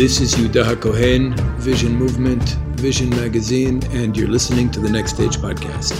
This 0.00 0.18
is 0.18 0.34
Yehuda 0.34 0.64
HaKohen, 0.64 1.38
Vision 1.58 1.94
Movement, 1.94 2.42
Vision 2.80 3.10
Magazine, 3.10 3.82
and 3.90 4.16
you're 4.16 4.30
listening 4.30 4.70
to 4.70 4.80
the 4.80 4.88
Next 4.88 5.14
Stage 5.14 5.36
podcast. 5.36 5.92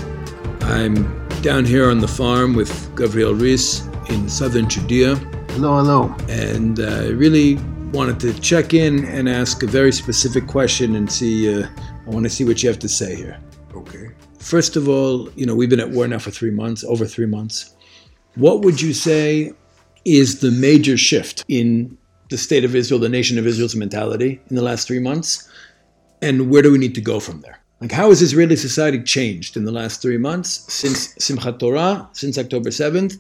I'm 0.62 1.28
down 1.42 1.66
here 1.66 1.91
on 1.91 1.98
the 1.98 2.08
farm 2.08 2.55
with 2.55 2.70
Gavriel 2.96 3.38
Reiss 3.38 3.86
in 4.08 4.27
southern 4.27 4.70
Judea. 4.70 5.16
Hello, 5.50 5.77
hello. 5.77 6.16
And 6.30 6.80
I 6.80 7.08
uh, 7.08 7.10
really 7.10 7.56
wanted 7.92 8.18
to 8.20 8.32
check 8.41 8.72
in 8.72 9.05
and 9.05 9.28
ask 9.28 9.62
a 9.62 9.66
very 9.66 9.92
specific 9.92 10.46
question 10.46 10.96
and 10.96 11.12
see, 11.12 11.62
uh, 11.62 11.69
I 12.06 12.08
want 12.08 12.24
to 12.24 12.30
see 12.30 12.44
what 12.44 12.62
you 12.62 12.70
have 12.70 12.78
to 12.78 12.88
say 12.88 13.14
here. 13.14 13.38
Okay. 13.74 14.12
First 14.38 14.77
of 14.77 14.88
all, 14.88 15.30
you 15.32 15.44
know, 15.44 15.55
we've 15.55 15.69
been 15.69 15.78
at 15.78 15.91
war 15.91 16.08
now 16.08 16.20
for 16.20 16.30
three 16.30 16.52
months, 16.52 16.84
over 16.84 17.05
three 17.05 17.27
months. 17.27 17.77
What 18.36 18.62
would 18.62 18.80
you 18.80 18.94
say 18.94 19.52
is 20.06 20.41
the 20.41 20.50
major 20.50 20.96
shift 20.96 21.44
in 21.48 21.98
the 22.31 22.39
state 22.39 22.64
of 22.64 22.75
Israel, 22.75 23.00
the 23.00 23.09
nation 23.09 23.39
of 23.39 23.47
Israel's 23.47 23.77
mentality 23.77 24.41
in 24.48 24.56
the 24.56 24.62
last 24.62 24.86
three 24.86 25.00
months? 25.00 25.48
And 26.23 26.50
where 26.50 26.62
do 26.62 26.72
we 26.72 26.78
need 26.78 26.95
to 26.95 27.00
go 27.00 27.20
from 27.20 27.41
there? 27.41 27.61
Like, 27.81 27.92
how 27.92 28.11
has 28.11 28.20
Israeli 28.20 28.56
society 28.56 29.03
changed 29.03 29.56
in 29.56 29.64
the 29.64 29.72
last 29.72 30.03
three 30.03 30.19
months 30.19 30.72
since 30.72 31.14
Simchat 31.14 31.59
Torah, 31.59 32.09
since 32.12 32.37
October 32.37 32.70
7th? 32.70 33.19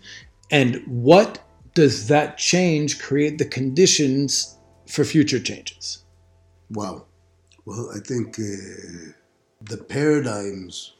And 0.50 0.82
what 0.86 1.42
does 1.74 2.08
that 2.08 2.36
change 2.36 3.00
create 3.00 3.38
the 3.38 3.46
conditions 3.46 4.58
for 4.86 5.04
future 5.04 5.40
changes? 5.40 6.04
Wow. 6.70 7.06
Well, 7.64 7.90
I 7.94 8.00
think 8.00 8.38
uh, 8.38 9.12
the 9.62 9.78
paradigms 9.88 10.94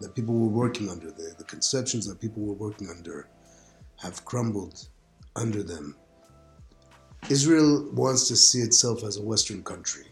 that 0.00 0.14
people 0.14 0.34
were 0.34 0.48
working 0.48 0.90
under, 0.90 1.10
the, 1.10 1.34
the 1.38 1.44
conceptions 1.44 2.06
that 2.06 2.20
people 2.20 2.42
were 2.42 2.54
working 2.54 2.88
under, 2.90 3.28
have 4.02 4.24
crumbled 4.24 4.88
under 5.36 5.62
them. 5.62 5.96
Israel 7.30 7.88
wants 7.92 8.28
to 8.28 8.36
see 8.36 8.60
itself 8.60 9.02
as 9.02 9.16
a 9.16 9.22
Western 9.22 9.62
country. 9.62 10.04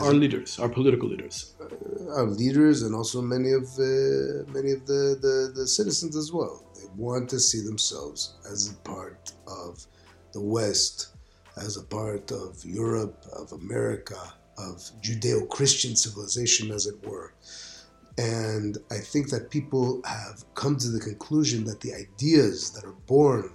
our 0.00 0.12
leaders, 0.12 0.58
our 0.58 0.68
political 0.68 1.08
leaders, 1.08 1.54
uh, 1.60 2.18
our 2.18 2.26
leaders, 2.26 2.82
and 2.82 2.94
also 2.94 3.22
many 3.22 3.52
of 3.52 3.64
uh, 3.78 4.44
many 4.56 4.72
of 4.72 4.84
the, 4.86 5.02
the, 5.24 5.52
the 5.54 5.66
citizens 5.66 6.16
as 6.16 6.32
well. 6.32 6.64
They 6.74 6.88
want 6.96 7.30
to 7.30 7.38
see 7.38 7.60
themselves 7.60 8.34
as 8.50 8.72
a 8.72 8.76
part 8.88 9.32
of 9.46 9.86
the 10.32 10.40
West, 10.40 11.14
as 11.56 11.76
a 11.76 11.82
part 11.82 12.32
of 12.32 12.64
Europe, 12.64 13.24
of 13.32 13.52
America, 13.52 14.20
of 14.58 14.76
Judeo 15.00 15.48
Christian 15.48 15.94
civilization, 15.96 16.72
as 16.72 16.86
it 16.86 16.98
were. 17.06 17.32
And 18.18 18.78
I 18.90 18.98
think 18.98 19.30
that 19.30 19.50
people 19.50 20.00
have 20.04 20.44
come 20.54 20.76
to 20.78 20.88
the 20.88 21.00
conclusion 21.00 21.64
that 21.64 21.80
the 21.80 21.94
ideas 21.94 22.70
that 22.72 22.84
are 22.84 22.98
born 23.06 23.52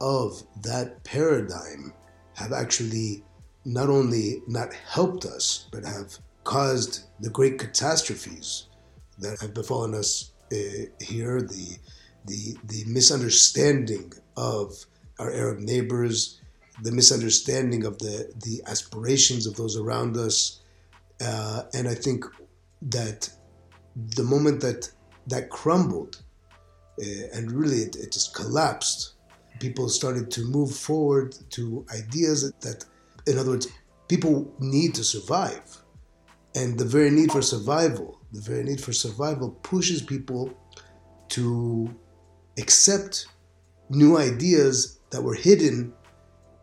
of 0.00 0.42
that 0.62 1.04
paradigm 1.04 1.92
have 2.34 2.52
actually 2.52 3.24
not 3.64 3.88
only 3.88 4.42
not 4.46 4.72
helped 4.72 5.24
us, 5.24 5.68
but 5.72 5.84
have 5.84 6.18
caused 6.44 7.04
the 7.20 7.30
great 7.30 7.58
catastrophes 7.58 8.68
that 9.18 9.40
have 9.40 9.54
befallen 9.54 9.94
us 9.94 10.32
uh, 10.52 10.56
here 11.00 11.40
the, 11.40 11.76
the, 12.26 12.56
the 12.64 12.84
misunderstanding 12.86 14.12
of 14.36 14.74
our 15.18 15.30
Arab 15.32 15.60
neighbors, 15.60 16.40
the 16.82 16.92
misunderstanding 16.92 17.84
of 17.84 17.98
the, 17.98 18.32
the 18.44 18.60
aspirations 18.66 19.46
of 19.46 19.54
those 19.56 19.76
around 19.76 20.16
us. 20.16 20.60
Uh, 21.20 21.62
and 21.74 21.86
I 21.86 21.94
think 21.94 22.24
that 22.82 23.30
the 23.94 24.24
moment 24.24 24.60
that 24.62 24.90
that 25.26 25.50
crumbled 25.50 26.22
uh, 27.00 27.04
and 27.34 27.52
really 27.52 27.78
it, 27.78 27.96
it, 27.96 28.12
just 28.12 28.34
collapsed, 28.34 29.12
people 29.62 29.88
started 29.88 30.30
to 30.32 30.40
move 30.56 30.74
forward 30.74 31.28
to 31.50 31.86
ideas 31.94 32.38
that, 32.42 32.60
that, 32.60 32.84
in 33.30 33.38
other 33.38 33.52
words, 33.52 33.68
people 34.08 34.52
need 34.58 34.92
to 34.96 35.04
survive. 35.04 35.66
And 36.54 36.78
the 36.78 36.84
very 36.84 37.10
need 37.10 37.30
for 37.30 37.40
survival, 37.40 38.18
the 38.32 38.40
very 38.40 38.64
need 38.64 38.80
for 38.80 38.92
survival 38.92 39.50
pushes 39.62 40.02
people 40.02 40.52
to 41.28 41.44
accept 42.58 43.26
new 43.88 44.18
ideas 44.18 45.00
that 45.10 45.22
were 45.22 45.34
hidden 45.34 45.94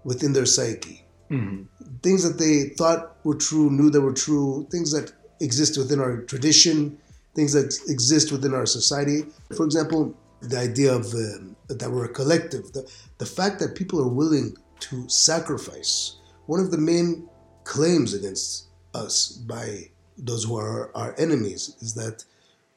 within 0.03 0.33
their 0.33 0.45
psyche. 0.45 1.05
Mm-hmm. 1.31 1.63
Things 2.03 2.21
that 2.27 2.37
they 2.37 2.75
thought 2.75 3.17
were 3.23 3.35
true, 3.35 3.71
knew 3.71 3.89
that 3.89 4.01
were 4.01 4.13
true, 4.13 4.67
things 4.69 4.91
that 4.91 5.13
exist 5.39 5.77
within 5.77 5.99
our 5.99 6.23
tradition, 6.23 6.97
things 7.33 7.53
that 7.53 7.69
exist 7.87 8.31
within 8.31 8.53
our 8.53 8.65
society. 8.65 9.25
For 9.55 9.65
example, 9.65 10.15
the 10.41 10.57
idea 10.57 10.93
of 10.93 11.13
um, 11.13 11.55
that 11.67 11.89
we're 11.89 12.05
a 12.05 12.09
collective, 12.09 12.71
the, 12.73 12.89
the 13.17 13.25
fact 13.25 13.59
that 13.59 13.75
people 13.75 13.99
are 13.99 14.07
willing 14.07 14.55
to 14.79 15.07
sacrifice. 15.09 16.17
One 16.45 16.59
of 16.59 16.71
the 16.71 16.77
main 16.77 17.27
claims 17.63 18.13
against 18.13 18.67
us 18.93 19.31
by 19.31 19.89
those 20.17 20.45
who 20.45 20.57
are 20.57 20.95
our 20.95 21.13
enemies 21.17 21.75
is 21.81 21.93
that 21.95 22.23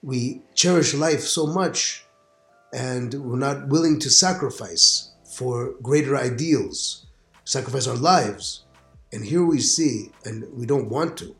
we 0.03 0.43
cherish 0.55 0.95
life 0.95 1.21
so 1.21 1.47
much 1.47 2.05
and 2.73 3.15
we're 3.15 3.39
not 3.39 3.69
willing 3.69 3.99
to 4.00 4.11
sacrifice 4.11 5.12
for 5.37 5.75
greater 5.83 6.17
ideals, 6.17 7.06
sacrifice 7.44 7.87
our 7.87 7.97
lives. 7.97 8.65
And 9.12 9.25
here 9.25 9.44
we 9.44 9.61
see, 9.61 10.11
and 10.25 10.47
we 10.55 10.65
don't 10.65 10.89
want 10.89 11.17
to, 11.19 11.37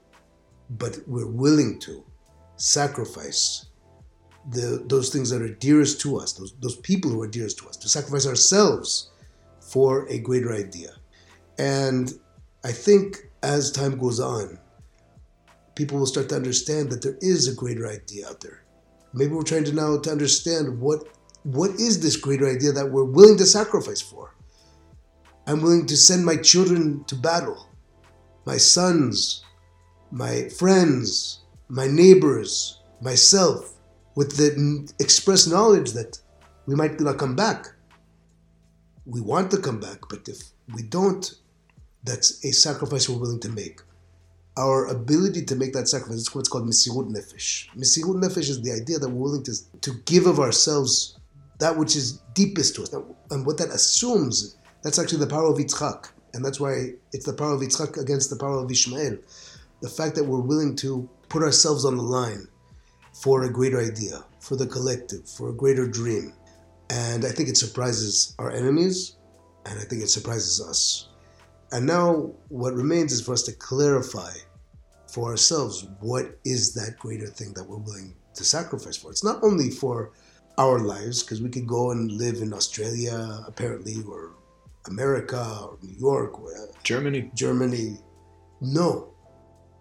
but 0.71 0.99
we're 1.06 1.27
willing 1.27 1.78
to 1.81 2.04
sacrifice 2.56 3.66
the, 4.50 4.82
those 4.86 5.10
things 5.10 5.30
that 5.30 5.42
are 5.42 5.54
dearest 5.54 6.00
to 6.03 6.19
us, 6.19 6.32
those, 6.32 6.54
those 6.60 6.76
people 6.76 7.10
who 7.10 7.22
are 7.22 7.28
dearest 7.28 7.58
to 7.58 7.69
us, 7.69 7.76
to 7.76 7.88
sacrifice 7.88 8.26
ourselves 8.26 9.10
for 9.60 10.06
a 10.08 10.19
greater 10.19 10.53
idea. 10.53 10.91
And 11.58 12.12
I 12.64 12.72
think 12.72 13.28
as 13.42 13.70
time 13.70 13.98
goes 13.98 14.20
on, 14.20 14.58
people 15.75 15.98
will 15.98 16.06
start 16.06 16.28
to 16.30 16.36
understand 16.36 16.91
that 16.91 17.03
there 17.03 17.16
is 17.20 17.48
a 17.48 17.54
greater 17.54 17.88
idea 17.88 18.28
out 18.28 18.41
there. 18.41 18.64
Maybe 19.14 19.32
we're 19.32 19.42
trying 19.42 19.64
to 19.64 19.72
now 19.72 19.98
to 19.98 20.10
understand 20.10 20.80
what 20.80 21.06
what 21.44 21.70
is 21.70 22.00
this 22.00 22.16
greater 22.16 22.48
idea 22.48 22.70
that 22.70 22.86
we're 22.86 23.04
willing 23.04 23.36
to 23.36 23.44
sacrifice 23.44 24.00
for. 24.00 24.36
I'm 25.47 25.60
willing 25.60 25.86
to 25.86 25.97
send 25.97 26.24
my 26.24 26.36
children 26.36 27.03
to 27.09 27.16
battle, 27.16 27.69
my 28.44 28.59
sons, 28.59 29.42
my 30.12 30.48
friends, 30.50 31.41
my 31.69 31.88
neighbors, 31.88 32.80
myself, 33.00 33.74
with 34.14 34.36
the 34.36 34.92
express 35.00 35.46
knowledge 35.46 35.92
that 35.92 36.18
we 36.66 36.74
might 36.74 37.00
not 37.00 37.18
come 37.18 37.34
back. 37.34 37.66
We 39.06 39.20
want 39.20 39.50
to 39.50 39.58
come 39.58 39.80
back, 39.80 39.98
but 40.08 40.28
if 40.28 40.38
we 40.74 40.82
don't, 40.82 41.32
that's 42.04 42.44
a 42.44 42.52
sacrifice 42.52 43.08
we're 43.08 43.18
willing 43.18 43.40
to 43.40 43.48
make. 43.48 43.80
Our 44.56 44.86
ability 44.88 45.44
to 45.46 45.56
make 45.56 45.72
that 45.72 45.88
sacrifice 45.88 46.18
is 46.18 46.34
what's 46.34 46.48
called 46.48 46.68
Mesirut 46.68 47.10
Nefesh. 47.10 47.68
Mesirut 47.74 48.22
Nefesh 48.22 48.50
is 48.50 48.60
the 48.60 48.72
idea 48.72 48.98
that 48.98 49.08
we're 49.08 49.22
willing 49.22 49.42
to, 49.44 49.80
to 49.80 49.92
give 50.04 50.26
of 50.26 50.38
ourselves 50.38 51.18
that 51.58 51.76
which 51.76 51.96
is 51.96 52.18
deepest 52.34 52.74
to 52.74 52.82
us. 52.82 52.92
and 53.30 53.47
what 53.47 53.56
that 53.58 53.68
assumes, 53.68 54.56
that's 54.82 54.98
actually 54.98 55.20
the 55.20 55.26
power 55.26 55.47
of 55.47 55.58
Yitzchak. 55.58 56.10
And 56.34 56.44
that's 56.44 56.58
why 56.58 56.91
it's 57.12 57.24
the 57.24 57.32
power 57.32 57.53
of 57.53 57.60
Yitzchak 57.60 57.98
against 57.98 58.30
the 58.30 58.36
power 58.36 58.58
of 58.58 58.70
Ishmael. 58.70 59.16
The 59.80 59.88
fact 59.88 60.16
that 60.16 60.24
we're 60.24 60.41
willing 60.41 60.76
to 60.76 61.08
put 61.28 61.42
ourselves 61.42 61.84
on 61.84 61.97
the 61.97 62.03
line 62.03 62.48
for 63.12 63.44
a 63.44 63.53
greater 63.53 63.80
idea, 63.80 64.24
for 64.41 64.56
the 64.56 64.66
collective, 64.66 65.28
for 65.28 65.50
a 65.50 65.53
greater 65.53 65.86
dream. 65.86 66.32
And 66.91 67.24
I 67.24 67.30
think 67.30 67.48
it 67.48 67.56
surprises 67.56 68.34
our 68.38 68.50
enemies, 68.50 69.16
and 69.66 69.78
I 69.78 69.84
think 69.84 70.03
it 70.03 70.09
surprises 70.09 70.60
us. 70.60 71.09
And 71.72 71.86
now, 71.86 72.32
what 72.48 72.74
remains 72.74 73.12
is 73.12 73.22
for 73.22 73.32
us 73.32 73.42
to 73.44 73.53
clarify 73.53 74.32
for 75.09 75.30
ourselves 75.30 75.86
what 76.00 76.38
is 76.44 76.74
that 76.74 76.98
greater 76.98 77.26
thing 77.26 77.53
that 77.54 77.64
we're 77.64 77.76
willing 77.76 78.14
to 78.34 78.44
sacrifice 78.44 78.97
for. 78.97 79.10
It's 79.10 79.24
not 79.24 79.42
only 79.42 79.70
for 79.70 80.12
our 80.58 80.78
lives, 80.80 81.22
because 81.22 81.41
we 81.41 81.48
could 81.48 81.66
go 81.66 81.91
and 81.92 82.12
live 82.12 82.36
in 82.36 82.53
Australia, 82.53 83.42
apparently, 83.47 83.97
or 84.06 84.32
America, 84.86 85.42
or 85.62 85.78
New 85.82 85.97
York, 85.98 86.41
or 86.41 86.54
uh, 86.54 86.66
Germany. 86.82 87.30
Germany. 87.34 87.98
No, 88.60 89.15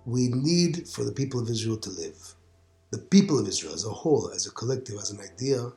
we 0.06 0.30
need 0.30 0.88
for 0.88 1.04
the 1.04 1.12
people 1.12 1.40
of 1.40 1.50
Israel 1.50 1.78
to 1.78 1.90
live. 1.90 2.36
The 2.92 2.98
people 2.98 3.40
of 3.40 3.48
Israel 3.48 3.74
as 3.74 3.86
a 3.86 3.90
whole, 3.90 4.30
as 4.34 4.48
a 4.48 4.52
collective, 4.52 4.96
as 4.96 5.12
an 5.12 5.20
idea, 5.22 5.72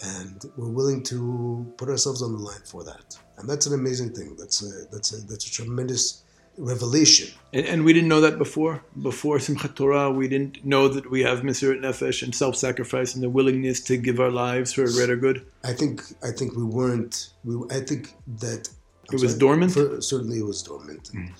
and 0.00 0.44
we're 0.56 0.68
willing 0.68 1.02
to 1.04 1.72
put 1.76 1.88
ourselves 1.88 2.22
on 2.22 2.32
the 2.32 2.38
line 2.38 2.60
for 2.64 2.84
that. 2.84 3.18
And 3.36 3.48
that's 3.48 3.66
an 3.66 3.74
amazing 3.74 4.12
thing. 4.12 4.36
That's 4.36 4.62
a, 4.62 4.86
that's 4.92 5.12
a, 5.12 5.26
that's 5.26 5.46
a 5.46 5.52
tremendous 5.52 6.22
revelation. 6.56 7.32
And, 7.52 7.66
and, 7.66 7.84
we 7.84 7.92
didn't 7.92 8.08
know 8.08 8.20
that 8.20 8.38
before. 8.38 8.82
Before 9.00 9.38
Simchat 9.38 9.76
Torah, 9.76 10.10
we 10.10 10.26
didn't 10.28 10.64
know 10.64 10.88
that 10.88 11.08
we 11.08 11.22
have 11.22 11.40
Mesirut 11.40 11.80
Nefesh 11.80 12.22
and 12.22 12.34
self-sacrifice 12.34 13.14
and 13.14 13.22
the 13.22 13.30
willingness 13.30 13.80
to 13.82 13.96
give 13.96 14.18
our 14.18 14.30
lives 14.30 14.72
for 14.72 14.84
a 14.84 14.90
greater 14.90 15.16
good. 15.16 15.46
I 15.64 15.72
think 15.72 16.02
I 16.22 16.32
think 16.32 16.56
we 16.56 16.64
weren't. 16.64 17.30
We 17.44 17.54
I 17.70 17.80
think 17.80 18.14
that 18.40 18.68
I'm 19.08 19.14
it 19.14 19.22
was 19.22 19.32
sorry, 19.32 19.38
dormant. 19.38 19.72
For, 19.72 20.00
certainly, 20.00 20.38
it 20.38 20.46
was 20.46 20.62
dormant. 20.62 21.10
Mm 21.14 21.32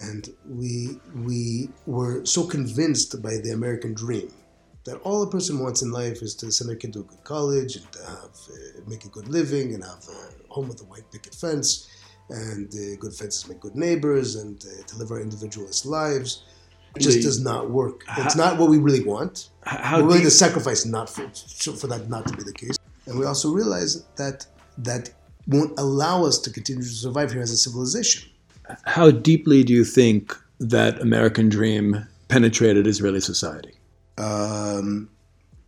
and 0.00 0.30
we 0.48 0.98
we 1.14 1.68
were 1.86 2.24
so 2.24 2.44
convinced 2.44 3.22
by 3.22 3.36
the 3.36 3.50
American 3.50 3.94
dream 3.94 4.32
that 4.84 5.00
all 5.02 5.22
a 5.22 5.30
person 5.30 5.58
wants 5.58 5.82
in 5.82 5.90
life 5.90 6.22
is 6.22 6.34
to 6.36 6.52
send 6.52 6.68
their 6.68 6.76
kid 6.76 6.92
to 6.92 7.00
a 7.00 7.02
good 7.02 7.24
college 7.24 7.76
and 7.76 7.90
to 7.92 7.98
have 8.04 8.34
uh, 8.50 8.80
make 8.86 9.04
a 9.04 9.08
good 9.08 9.28
living 9.28 9.74
and 9.74 9.82
have 9.82 10.06
a 10.08 10.52
home 10.52 10.68
with 10.68 10.80
a 10.82 10.84
white 10.84 11.10
picket 11.10 11.34
fence, 11.34 11.90
and 12.30 12.72
uh, 12.74 12.96
good 13.00 13.14
fences 13.14 13.48
make 13.48 13.60
good 13.60 13.74
neighbors, 13.74 14.36
and 14.36 14.64
uh, 14.64 14.86
to 14.86 14.96
live 14.96 15.10
our 15.10 15.20
individualist 15.20 15.86
lives. 15.86 16.44
It 16.96 17.00
just 17.00 17.22
does 17.22 17.40
not 17.40 17.70
work. 17.70 18.04
It's 18.18 18.36
not 18.36 18.56
what 18.56 18.70
we 18.70 18.78
really 18.78 19.02
want. 19.02 19.48
How 19.64 19.98
We're 19.98 20.06
willing 20.06 20.22
to 20.22 20.30
sacrifice 20.30 20.86
not 20.86 21.10
for, 21.10 21.28
for 21.74 21.88
that 21.88 22.08
not 22.08 22.28
to 22.28 22.36
be 22.36 22.44
the 22.44 22.52
case. 22.52 22.76
And 23.06 23.18
we 23.18 23.26
also 23.26 23.50
realize 23.50 24.04
that 24.14 24.46
that 24.78 25.10
won't 25.48 25.76
allow 25.78 26.24
us 26.24 26.38
to 26.38 26.50
continue 26.50 26.82
to 26.82 26.88
survive 26.88 27.32
here 27.32 27.42
as 27.42 27.50
a 27.50 27.56
civilization. 27.56 28.30
how 28.84 29.10
deeply 29.10 29.64
do 29.64 29.72
you 29.72 29.84
think 29.84 30.36
that 30.60 31.00
American 31.00 31.48
dream 31.48 32.06
penetrated 32.28 32.86
Israeli 32.86 33.20
society? 33.20 33.74
Um, 34.18 35.08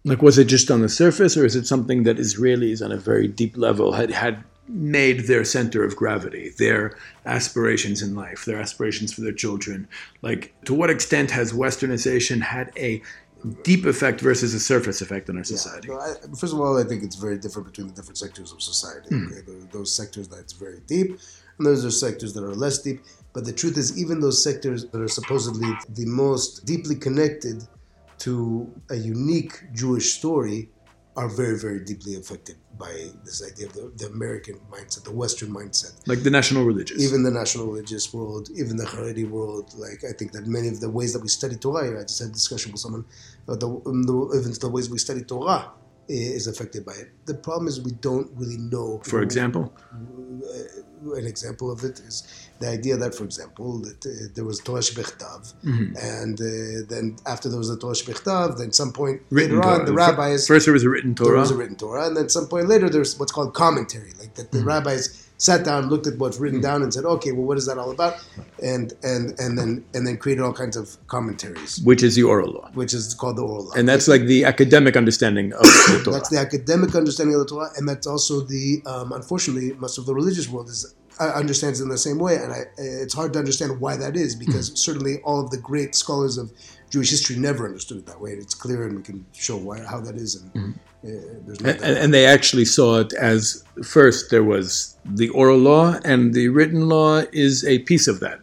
Like, 0.04 0.22
was 0.22 0.38
it 0.38 0.44
just 0.44 0.70
on 0.70 0.82
the 0.82 0.88
surface, 0.88 1.36
or 1.36 1.44
is 1.44 1.56
it 1.56 1.66
something 1.66 2.04
that 2.04 2.16
Israelis 2.16 2.80
on 2.80 2.92
a 2.92 2.96
very 2.96 3.26
deep 3.26 3.56
level 3.56 3.90
had, 3.90 4.10
had 4.12 4.44
made 4.68 5.26
their 5.26 5.44
center 5.44 5.82
of 5.82 5.96
gravity, 5.96 6.52
their 6.58 6.96
aspirations 7.24 8.02
in 8.02 8.14
life, 8.14 8.44
their 8.44 8.60
aspirations 8.60 9.12
for 9.12 9.22
their 9.22 9.32
children? 9.32 9.88
Like, 10.22 10.54
to 10.66 10.74
what 10.74 10.90
extent 10.90 11.32
has 11.32 11.52
westernization 11.52 12.40
had 12.40 12.70
a 12.76 13.02
deep 13.64 13.84
effect 13.84 14.20
versus 14.20 14.54
a 14.54 14.60
surface 14.60 15.00
effect 15.00 15.28
on 15.28 15.38
our 15.38 15.44
society? 15.44 15.88
No, 15.88 15.98
I, 15.98 16.14
first 16.38 16.52
of 16.54 16.60
all, 16.60 16.78
I 16.78 16.84
think 16.84 17.02
it's 17.02 17.16
very 17.16 17.38
different 17.38 17.66
between 17.66 17.88
the 17.88 17.94
different 17.98 18.18
sectors 18.18 18.52
of 18.52 18.62
society. 18.62 19.08
Okay? 19.12 19.40
There 19.44 19.56
are 19.56 19.72
those 19.72 19.92
sectors 19.92 20.28
that's 20.28 20.52
very 20.52 20.80
deep, 20.86 21.18
and 21.58 21.66
those 21.66 21.84
are 21.84 21.90
sectors 21.90 22.32
that 22.34 22.44
are 22.44 22.54
less 22.54 22.78
deep. 22.78 23.02
But 23.32 23.44
the 23.44 23.52
truth 23.52 23.76
is, 23.76 23.98
even 24.02 24.20
those 24.20 24.40
sectors 24.48 24.86
that 24.86 25.00
are 25.00 25.08
supposedly 25.20 25.70
the 25.88 26.06
most 26.06 26.64
deeply 26.64 26.94
connected 26.94 27.66
to 28.18 28.72
a 28.90 28.96
unique 28.96 29.72
Jewish 29.72 30.14
story 30.14 30.70
are 31.16 31.28
very, 31.28 31.58
very 31.58 31.80
deeply 31.80 32.14
affected 32.16 32.56
by 32.78 32.92
this 33.24 33.42
idea 33.42 33.66
of 33.66 33.72
the, 33.72 33.90
the 33.96 34.06
American 34.06 34.60
mindset, 34.70 35.02
the 35.04 35.10
Western 35.10 35.48
mindset 35.48 35.94
Like 36.06 36.22
the 36.22 36.30
national 36.30 36.64
religious. 36.64 37.02
even 37.02 37.22
the 37.22 37.30
national 37.30 37.66
religious 37.66 38.12
world, 38.12 38.50
even 38.54 38.76
the 38.76 38.84
Haredi 38.84 39.28
world. 39.28 39.72
Like 39.78 40.04
I 40.04 40.12
think 40.12 40.32
that 40.32 40.46
many 40.46 40.68
of 40.68 40.80
the 40.80 40.90
ways 40.90 41.14
that 41.14 41.22
we 41.22 41.28
study 41.28 41.56
Torah, 41.56 41.98
I 41.98 42.02
just 42.02 42.18
had 42.18 42.28
a 42.28 42.32
discussion 42.32 42.72
with 42.72 42.80
someone, 42.80 43.06
about 43.44 43.60
the, 43.60 43.68
um, 43.68 44.02
the, 44.02 44.38
even 44.38 44.52
the 44.52 44.68
ways 44.68 44.90
we 44.90 44.98
study 44.98 45.22
Torah 45.22 45.70
is 46.08 46.46
affected 46.46 46.84
by 46.84 46.92
it. 46.92 47.08
The 47.26 47.34
problem 47.34 47.66
is 47.68 47.80
we 47.80 47.92
don't 47.92 48.30
really 48.34 48.58
know. 48.58 49.00
for 49.04 49.20
example, 49.22 49.72
Uh, 50.46 51.14
an 51.22 51.26
example 51.26 51.70
of 51.70 51.84
it 51.84 52.00
is 52.00 52.16
the 52.60 52.68
idea 52.68 52.96
that, 52.96 53.14
for 53.14 53.24
example, 53.24 53.78
that 53.78 54.04
uh, 54.06 54.10
there 54.34 54.44
was 54.44 54.58
Torah 54.60 54.80
Shebechtav, 54.80 55.54
Mm-hmm. 55.64 55.96
and 55.96 56.40
uh, 56.40 56.86
then 56.88 57.16
after 57.26 57.48
there 57.48 57.58
was 57.58 57.68
the 57.68 57.76
Torah 57.76 57.94
Shebechtav, 57.94 58.58
then 58.58 58.72
some 58.72 58.92
point 58.92 59.22
written 59.30 59.56
later 59.56 59.62
Torah. 59.62 59.80
on, 59.80 59.84
the 59.86 59.92
rabbis 59.92 60.46
First, 60.46 60.66
there 60.66 60.72
was 60.72 60.82
a 60.84 60.90
written 60.90 61.14
Torah. 61.14 61.28
there 61.30 61.40
was 61.40 61.50
a 61.50 61.56
written 61.56 61.76
Torah, 61.76 62.06
and 62.06 62.16
then 62.16 62.28
some 62.28 62.46
point 62.48 62.68
later, 62.68 62.88
there's 62.88 63.18
what's 63.18 63.32
called 63.32 63.54
commentary, 63.54 64.12
like 64.20 64.34
that 64.34 64.50
the 64.52 64.62
rabbis 64.64 65.25
sat 65.38 65.64
down, 65.64 65.88
looked 65.88 66.06
at 66.06 66.18
what's 66.18 66.38
written 66.38 66.60
down, 66.60 66.82
and 66.82 66.92
said, 66.92 67.04
"Okay, 67.04 67.32
well, 67.32 67.44
what 67.44 67.58
is 67.58 67.66
that 67.66 67.78
all 67.78 67.90
about?" 67.90 68.14
And 68.62 68.92
and 69.02 69.38
and 69.38 69.58
then 69.58 69.84
and 69.94 70.06
then 70.06 70.16
created 70.16 70.42
all 70.42 70.52
kinds 70.52 70.76
of 70.76 70.96
commentaries, 71.08 71.80
which 71.84 72.02
is 72.02 72.14
the 72.14 72.22
oral 72.22 72.52
law. 72.52 72.70
which 72.74 72.94
is 72.94 73.14
called 73.14 73.36
the 73.36 73.42
oral 73.42 73.64
law. 73.66 73.72
And 73.72 73.88
that's 73.88 74.08
like 74.08 74.22
the 74.22 74.44
academic 74.44 74.96
understanding 74.96 75.52
of 75.52 75.60
the 75.60 76.00
Torah. 76.04 76.16
That's 76.16 76.30
the 76.30 76.38
academic 76.38 76.94
understanding 76.94 77.34
of 77.34 77.40
the 77.40 77.46
Torah, 77.46 77.70
and 77.76 77.88
that's 77.88 78.06
also 78.06 78.40
the 78.40 78.82
um, 78.86 79.12
unfortunately 79.12 79.72
most 79.74 79.98
of 79.98 80.06
the 80.06 80.14
religious 80.14 80.48
world 80.48 80.68
is 80.68 80.94
uh, 81.18 81.32
understands 81.34 81.80
in 81.80 81.88
the 81.88 81.98
same 81.98 82.18
way, 82.18 82.36
and 82.36 82.52
I, 82.52 82.64
it's 82.78 83.14
hard 83.14 83.32
to 83.34 83.38
understand 83.38 83.80
why 83.80 83.96
that 83.96 84.16
is 84.16 84.34
because 84.34 84.78
certainly 84.78 85.20
all 85.22 85.40
of 85.40 85.50
the 85.50 85.58
great 85.58 85.94
scholars 85.94 86.38
of 86.38 86.52
Jewish 86.90 87.10
history 87.10 87.36
never 87.36 87.66
understood 87.66 87.98
it 87.98 88.06
that 88.06 88.20
way, 88.20 88.32
and 88.32 88.42
it's 88.42 88.54
clear, 88.54 88.86
and 88.86 88.96
we 88.96 89.02
can 89.02 89.26
show 89.32 89.56
why 89.56 89.80
how 89.80 90.00
that 90.00 90.16
is, 90.16 90.36
and 90.36 90.74
uh, 91.04 91.08
there's 91.44 91.60
no 91.60 91.70
and, 91.70 91.98
and 91.98 92.14
they 92.14 92.26
actually 92.26 92.64
saw 92.64 93.00
it 93.00 93.12
as 93.14 93.64
first 93.84 94.30
there 94.30 94.44
was 94.44 94.96
the 95.04 95.28
oral 95.30 95.58
law, 95.58 95.98
and 96.04 96.34
the 96.34 96.48
written 96.48 96.88
law 96.88 97.22
is 97.32 97.64
a 97.64 97.80
piece 97.80 98.06
of 98.08 98.20
that. 98.20 98.40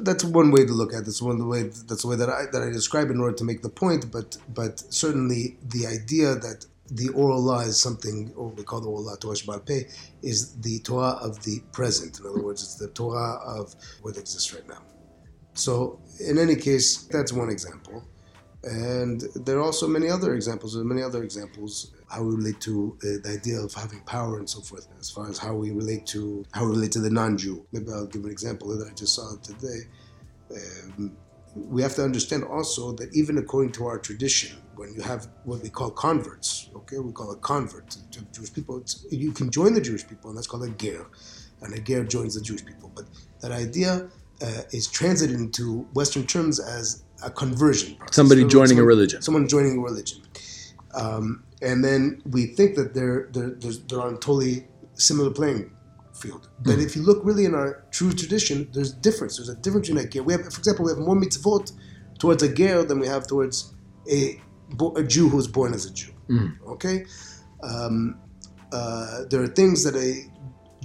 that's 0.00 0.24
one 0.24 0.50
way 0.50 0.64
to 0.64 0.72
look 0.72 0.92
at 0.92 1.00
it. 1.00 1.04
That's 1.06 1.22
one 1.22 1.48
way. 1.48 1.62
That's 1.64 2.02
the 2.02 2.08
way 2.08 2.16
that 2.16 2.28
I 2.28 2.44
that 2.52 2.62
I 2.62 2.70
describe 2.70 3.10
in 3.10 3.20
order 3.20 3.36
to 3.36 3.44
make 3.44 3.62
the 3.62 3.68
point. 3.68 4.10
But 4.10 4.36
but 4.54 4.80
certainly 4.92 5.56
the 5.68 5.86
idea 5.86 6.34
that 6.34 6.66
the 6.90 7.08
oral 7.10 7.40
law 7.40 7.60
is 7.60 7.80
something, 7.80 8.32
or 8.36 8.48
we 8.48 8.64
call 8.64 8.80
the 8.80 8.88
oral 8.88 9.04
law 9.04 9.16
Torah 9.16 9.34
Shebal 9.34 9.64
Peh, 9.64 9.84
is 10.22 10.54
the 10.60 10.78
Torah 10.80 11.16
of 11.22 11.42
the 11.44 11.60
present. 11.72 12.20
In 12.20 12.26
other 12.26 12.42
words, 12.42 12.62
it's 12.62 12.74
the 12.74 12.88
Torah 12.88 13.38
of 13.46 13.74
what 14.02 14.16
exists 14.16 14.52
right 14.52 14.68
now. 14.68 14.82
So 15.54 16.00
in 16.20 16.38
any 16.38 16.56
case, 16.56 17.04
that's 17.04 17.32
one 17.32 17.50
example. 17.50 18.04
And 18.64 19.22
there 19.34 19.58
are 19.58 19.62
also 19.62 19.88
many 19.88 20.08
other 20.08 20.34
examples. 20.34 20.74
There 20.74 20.82
are 20.82 20.86
many 20.86 21.02
other 21.02 21.24
examples 21.24 21.92
how 22.08 22.22
we 22.22 22.34
relate 22.36 22.60
to 22.60 22.96
uh, 23.02 23.06
the 23.24 23.38
idea 23.40 23.58
of 23.58 23.72
having 23.74 24.00
power 24.00 24.38
and 24.38 24.48
so 24.48 24.60
forth, 24.60 24.86
as 25.00 25.10
far 25.10 25.28
as 25.28 25.38
how 25.38 25.54
we 25.54 25.70
relate 25.72 26.06
to 26.06 26.44
how 26.52 26.64
we 26.64 26.70
relate 26.70 26.92
to 26.92 27.00
the 27.00 27.10
non-Jew. 27.10 27.66
Maybe 27.72 27.90
I'll 27.90 28.06
give 28.06 28.24
an 28.24 28.30
example 28.30 28.68
that 28.76 28.88
I 28.88 28.94
just 28.94 29.14
saw 29.14 29.34
today. 29.42 29.88
Um, 30.54 31.16
we 31.56 31.82
have 31.82 31.94
to 31.96 32.04
understand 32.04 32.44
also 32.44 32.92
that 32.92 33.14
even 33.14 33.38
according 33.38 33.72
to 33.72 33.86
our 33.86 33.98
tradition, 33.98 34.58
when 34.76 34.94
you 34.94 35.02
have 35.02 35.28
what 35.44 35.62
we 35.62 35.68
call 35.68 35.90
converts, 35.90 36.70
okay, 36.74 36.98
we 36.98 37.12
call 37.12 37.30
a 37.32 37.36
convert 37.36 37.90
to, 37.90 38.22
Jewish 38.32 38.52
people, 38.52 38.82
you 39.10 39.32
can 39.32 39.50
join 39.50 39.74
the 39.74 39.80
Jewish 39.80 40.06
people, 40.06 40.30
and 40.30 40.36
that's 40.36 40.46
called 40.46 40.64
a 40.64 40.70
ger, 40.70 41.06
and 41.62 41.74
a 41.74 41.80
ger 41.80 42.04
joins 42.04 42.34
the 42.34 42.40
Jewish 42.40 42.64
people. 42.64 42.90
But 42.94 43.06
that 43.40 43.52
idea 43.52 44.08
uh, 44.42 44.62
is 44.72 44.88
translated 44.88 45.36
into 45.36 45.82
Western 45.94 46.26
terms 46.26 46.58
as 46.58 47.04
a 47.24 47.30
conversion 47.30 47.94
process. 47.96 48.16
Somebody 48.16 48.42
words, 48.42 48.52
joining 48.52 48.78
a 48.78 48.84
religion. 48.84 49.22
Someone 49.22 49.48
joining 49.48 49.78
a 49.78 49.80
religion. 49.80 50.22
Um, 50.94 51.44
and 51.62 51.84
then 51.84 52.22
we 52.30 52.46
think 52.46 52.74
that 52.74 52.92
they're, 52.92 53.28
they're, 53.32 53.50
they're, 53.50 54.00
on 54.00 54.14
a 54.14 54.18
totally 54.18 54.66
similar 54.94 55.30
playing 55.30 55.70
field. 56.12 56.48
But 56.60 56.78
if 56.78 56.96
you 56.96 57.02
look 57.02 57.24
really 57.24 57.44
in 57.44 57.54
our 57.54 57.84
true 57.90 58.12
tradition, 58.12 58.68
there's 58.72 58.92
difference. 58.92 59.36
There's 59.36 59.48
a 59.48 59.56
difference 59.56 59.88
between 59.88 60.04
a 60.04 60.08
ger. 60.08 60.22
We 60.22 60.32
have, 60.32 60.42
for 60.42 60.58
example, 60.58 60.84
we 60.86 60.90
have 60.90 60.98
more 60.98 61.16
mitzvot 61.16 61.72
towards 62.18 62.42
a 62.42 62.52
ger 62.52 62.82
than 62.82 62.98
we 62.98 63.06
have 63.06 63.26
towards 63.26 63.74
a, 64.10 64.40
a 64.96 65.02
Jew 65.02 65.28
who's 65.28 65.46
born 65.46 65.72
as 65.72 65.86
a 65.86 65.92
Jew. 65.92 66.12
Okay? 66.66 67.06
Um, 67.62 68.18
uh, 68.72 69.24
there 69.30 69.42
are 69.42 69.48
things 69.48 69.84
that 69.84 69.94
a 69.94 70.31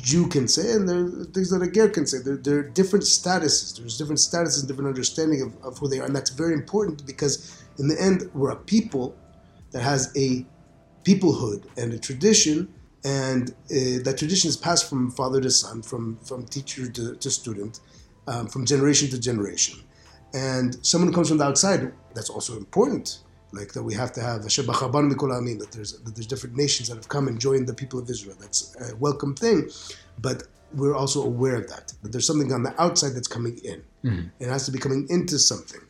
Jew 0.07 0.25
can 0.29 0.47
say, 0.47 0.71
and 0.71 0.87
there 0.87 0.99
are 1.05 1.25
things 1.35 1.49
that 1.49 1.61
a 1.61 1.69
ger 1.69 1.89
can 1.89 2.05
say. 2.07 2.19
There, 2.19 2.37
there 2.37 2.59
are 2.59 2.69
different 2.79 3.03
statuses. 3.03 3.77
There's 3.77 3.97
different 3.97 4.19
statuses, 4.19 4.59
and 4.59 4.67
different 4.69 4.87
understanding 4.87 5.41
of, 5.41 5.51
of 5.67 5.77
who 5.77 5.89
they 5.89 5.99
are, 5.99 6.05
and 6.05 6.15
that's 6.15 6.29
very 6.29 6.53
important 6.53 7.05
because 7.05 7.61
in 7.77 7.89
the 7.89 8.01
end, 8.01 8.17
we're 8.33 8.51
a 8.51 8.61
people 8.75 9.05
that 9.71 9.81
has 9.81 10.01
a 10.15 10.45
peoplehood 11.03 11.61
and 11.75 11.91
a 11.91 11.99
tradition, 11.99 12.73
and 13.03 13.49
uh, 13.49 13.99
that 14.05 14.15
tradition 14.17 14.47
is 14.47 14.55
passed 14.55 14.89
from 14.89 15.11
father 15.11 15.41
to 15.41 15.51
son, 15.51 15.81
from 15.81 16.15
from 16.29 16.45
teacher 16.45 16.89
to, 16.97 17.15
to 17.23 17.29
student, 17.29 17.81
um, 18.27 18.47
from 18.47 18.65
generation 18.65 19.09
to 19.09 19.19
generation. 19.19 19.75
And 20.33 20.77
someone 20.85 21.09
who 21.09 21.15
comes 21.15 21.27
from 21.27 21.39
the 21.39 21.47
outside, 21.51 21.91
that's 22.15 22.29
also 22.29 22.55
important. 22.55 23.07
Like 23.53 23.71
that, 23.73 23.83
we 23.83 23.93
have 23.93 24.11
to 24.13 24.21
have 24.21 24.43
Asher 24.45 24.63
b'chaban 24.63 25.11
mikol 25.11 25.29
ha'amim, 25.33 25.59
that 25.59 25.71
there's 25.71 25.93
that 25.99 26.15
there's 26.15 26.27
different 26.27 26.55
nations 26.57 26.89
that 26.89 26.95
have 26.95 27.07
come 27.07 27.27
and 27.29 27.39
joined 27.39 27.65
the 27.67 27.73
people 27.73 27.97
of 27.99 28.09
Israel. 28.09 28.35
That's 28.39 28.75
a 28.81 28.95
welcome 28.97 29.35
thing, 29.35 29.69
but 30.21 30.43
we're 30.75 30.95
also 30.95 31.23
aware 31.23 31.55
of 31.55 31.69
that. 31.69 31.93
That 32.01 32.11
there's 32.11 32.27
something 32.27 32.51
on 32.51 32.63
the 32.63 32.79
outside 32.81 33.11
that's 33.13 33.27
coming 33.27 33.57
in. 33.63 33.83
It 34.39 34.47
has 34.47 34.65
to 34.65 34.71
be 34.71 34.79
coming 34.79 35.05
into 35.09 35.37
something. 35.39 35.81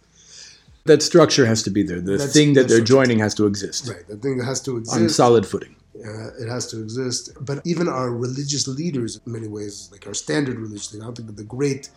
That 0.85 1.03
structure 1.03 1.45
has 1.45 1.63
to 1.63 1.69
be 1.69 1.83
there. 1.83 1.99
The 1.99 2.11
That's- 2.13 2.33
thing 2.33 2.53
that 2.53 2.67
they're 2.69 2.79
joining 2.95 3.19
has 3.19 3.33
to 3.35 3.45
exist 3.45 3.89
Right. 3.89 4.07
The 4.07 4.15
thing 4.17 4.37
that 4.37 4.45
has 4.45 4.61
to 4.61 4.77
exist. 4.77 4.95
on 4.97 5.09
solid 5.09 5.45
footing. 5.45 5.75
Uh, 5.97 6.27
it 6.43 6.47
has 6.47 6.67
to 6.67 6.79
exist. 6.81 7.31
But 7.41 7.57
even 7.65 7.87
our 7.89 8.09
religious 8.11 8.67
leaders, 8.67 9.19
in 9.25 9.31
many 9.33 9.47
ways, 9.47 9.89
like 9.91 10.07
our 10.07 10.13
standard 10.13 10.57
religious 10.57 10.93
leaders, 10.93 11.03
I 11.03 11.07
don't 11.07 11.17
think 11.17 11.27
that 11.27 11.37
the 11.37 11.43
great, 11.43 11.89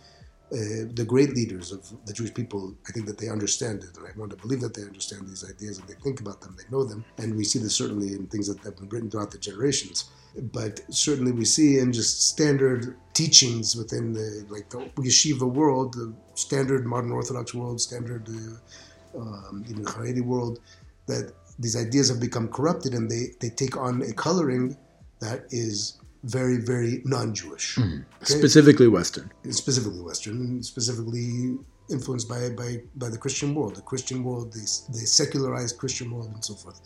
uh, 0.53 0.87
the 0.93 1.05
great 1.07 1.33
leaders 1.33 1.71
of 1.71 1.81
the 2.05 2.13
Jewish 2.13 2.33
people, 2.33 2.75
I 2.87 2.91
think 2.91 3.05
that 3.05 3.17
they 3.17 3.29
understand 3.29 3.83
it, 3.83 3.97
and 3.97 4.05
I 4.05 4.11
want 4.17 4.31
to 4.31 4.37
believe 4.37 4.61
that 4.61 4.73
they 4.73 4.83
understand 4.83 5.27
these 5.27 5.49
ideas 5.49 5.79
and 5.79 5.87
they 5.87 5.93
think 5.95 6.19
about 6.19 6.41
them, 6.41 6.57
they 6.57 6.69
know 6.75 6.83
them, 6.83 7.05
and 7.17 7.35
we 7.35 7.45
see 7.45 7.59
this 7.59 7.75
certainly 7.75 8.13
in 8.13 8.27
things 8.27 8.47
that 8.47 8.61
have 8.65 8.77
been 8.77 8.89
written 8.89 9.09
throughout 9.09 9.31
the 9.31 9.37
generations. 9.37 10.09
But 10.53 10.81
certainly 10.89 11.31
we 11.31 11.45
see 11.45 11.79
in 11.79 11.91
just 11.91 12.29
standard 12.29 12.95
teachings 13.13 13.75
within 13.75 14.13
the 14.13 14.45
like 14.49 14.69
the 14.69 14.79
yeshiva 15.01 15.49
world, 15.49 15.93
the 15.93 16.13
standard 16.35 16.85
modern 16.85 17.11
Orthodox 17.11 17.53
world, 17.53 17.81
standard 17.81 18.27
uh, 18.29 19.19
um, 19.19 19.65
even 19.69 19.83
Haredi 19.83 20.21
world, 20.21 20.59
that 21.07 21.33
these 21.59 21.75
ideas 21.75 22.09
have 22.09 22.19
become 22.19 22.47
corrupted 22.47 22.93
and 22.93 23.09
they, 23.09 23.27
they 23.39 23.49
take 23.49 23.77
on 23.77 24.01
a 24.01 24.13
coloring 24.13 24.77
that 25.19 25.45
is 25.49 26.00
very, 26.23 26.57
very 26.57 27.01
non 27.05 27.33
Jewish. 27.33 27.77
Okay? 27.77 28.03
Specifically 28.21 28.87
Western. 28.87 29.31
Specifically 29.49 30.01
Western, 30.01 30.61
specifically 30.63 31.57
influenced 31.89 32.29
by, 32.29 32.49
by, 32.49 32.81
by 32.95 33.09
the 33.09 33.17
Christian 33.17 33.53
world, 33.53 33.75
the 33.75 33.81
Christian 33.81 34.23
world, 34.23 34.53
the, 34.53 34.59
the 34.59 35.05
secularized 35.05 35.77
Christian 35.77 36.11
world, 36.11 36.31
and 36.33 36.43
so 36.43 36.53
forth. 36.53 36.79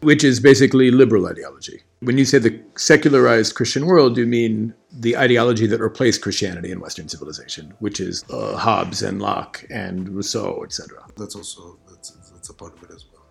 Which 0.00 0.24
is 0.24 0.40
basically 0.40 0.90
liberal 0.90 1.26
ideology. 1.26 1.82
When 2.00 2.18
you 2.18 2.24
say 2.24 2.38
the 2.38 2.60
secularized 2.76 3.54
Christian 3.54 3.86
world, 3.86 4.16
you 4.18 4.26
mean 4.26 4.74
the 4.92 5.16
ideology 5.16 5.66
that 5.66 5.80
replaced 5.80 6.20
Christianity 6.20 6.70
in 6.70 6.80
Western 6.80 7.08
civilization, 7.08 7.72
which 7.78 8.00
is 8.00 8.24
uh, 8.30 8.56
Hobbes 8.56 9.02
and 9.02 9.22
Locke 9.22 9.64
and 9.70 10.10
Rousseau, 10.10 10.62
etc. 10.64 10.98
That's 11.16 11.34
also 11.34 11.78
that's, 11.88 12.10
that's 12.32 12.50
a 12.50 12.54
part 12.54 12.76
of 12.76 12.82
it 12.82 12.90
as 12.94 13.06
well. 13.06 13.22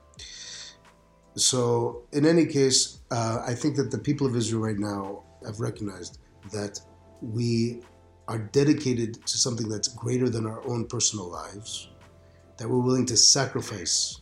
So, 1.35 2.03
in 2.11 2.25
any 2.25 2.45
case, 2.45 2.99
uh, 3.11 3.43
I 3.45 3.55
think 3.55 3.75
that 3.77 3.89
the 3.89 3.97
people 3.97 4.27
of 4.27 4.35
Israel 4.35 4.61
right 4.61 4.77
now 4.77 5.23
have 5.45 5.59
recognized 5.59 6.19
that 6.51 6.79
we 7.21 7.81
are 8.27 8.37
dedicated 8.37 9.25
to 9.25 9.37
something 9.37 9.67
that's 9.67 9.87
greater 9.87 10.29
than 10.29 10.45
our 10.45 10.65
own 10.67 10.85
personal 10.85 11.29
lives, 11.29 11.89
that 12.57 12.69
we're 12.69 12.79
willing 12.79 13.05
to 13.07 13.17
sacrifice 13.17 14.21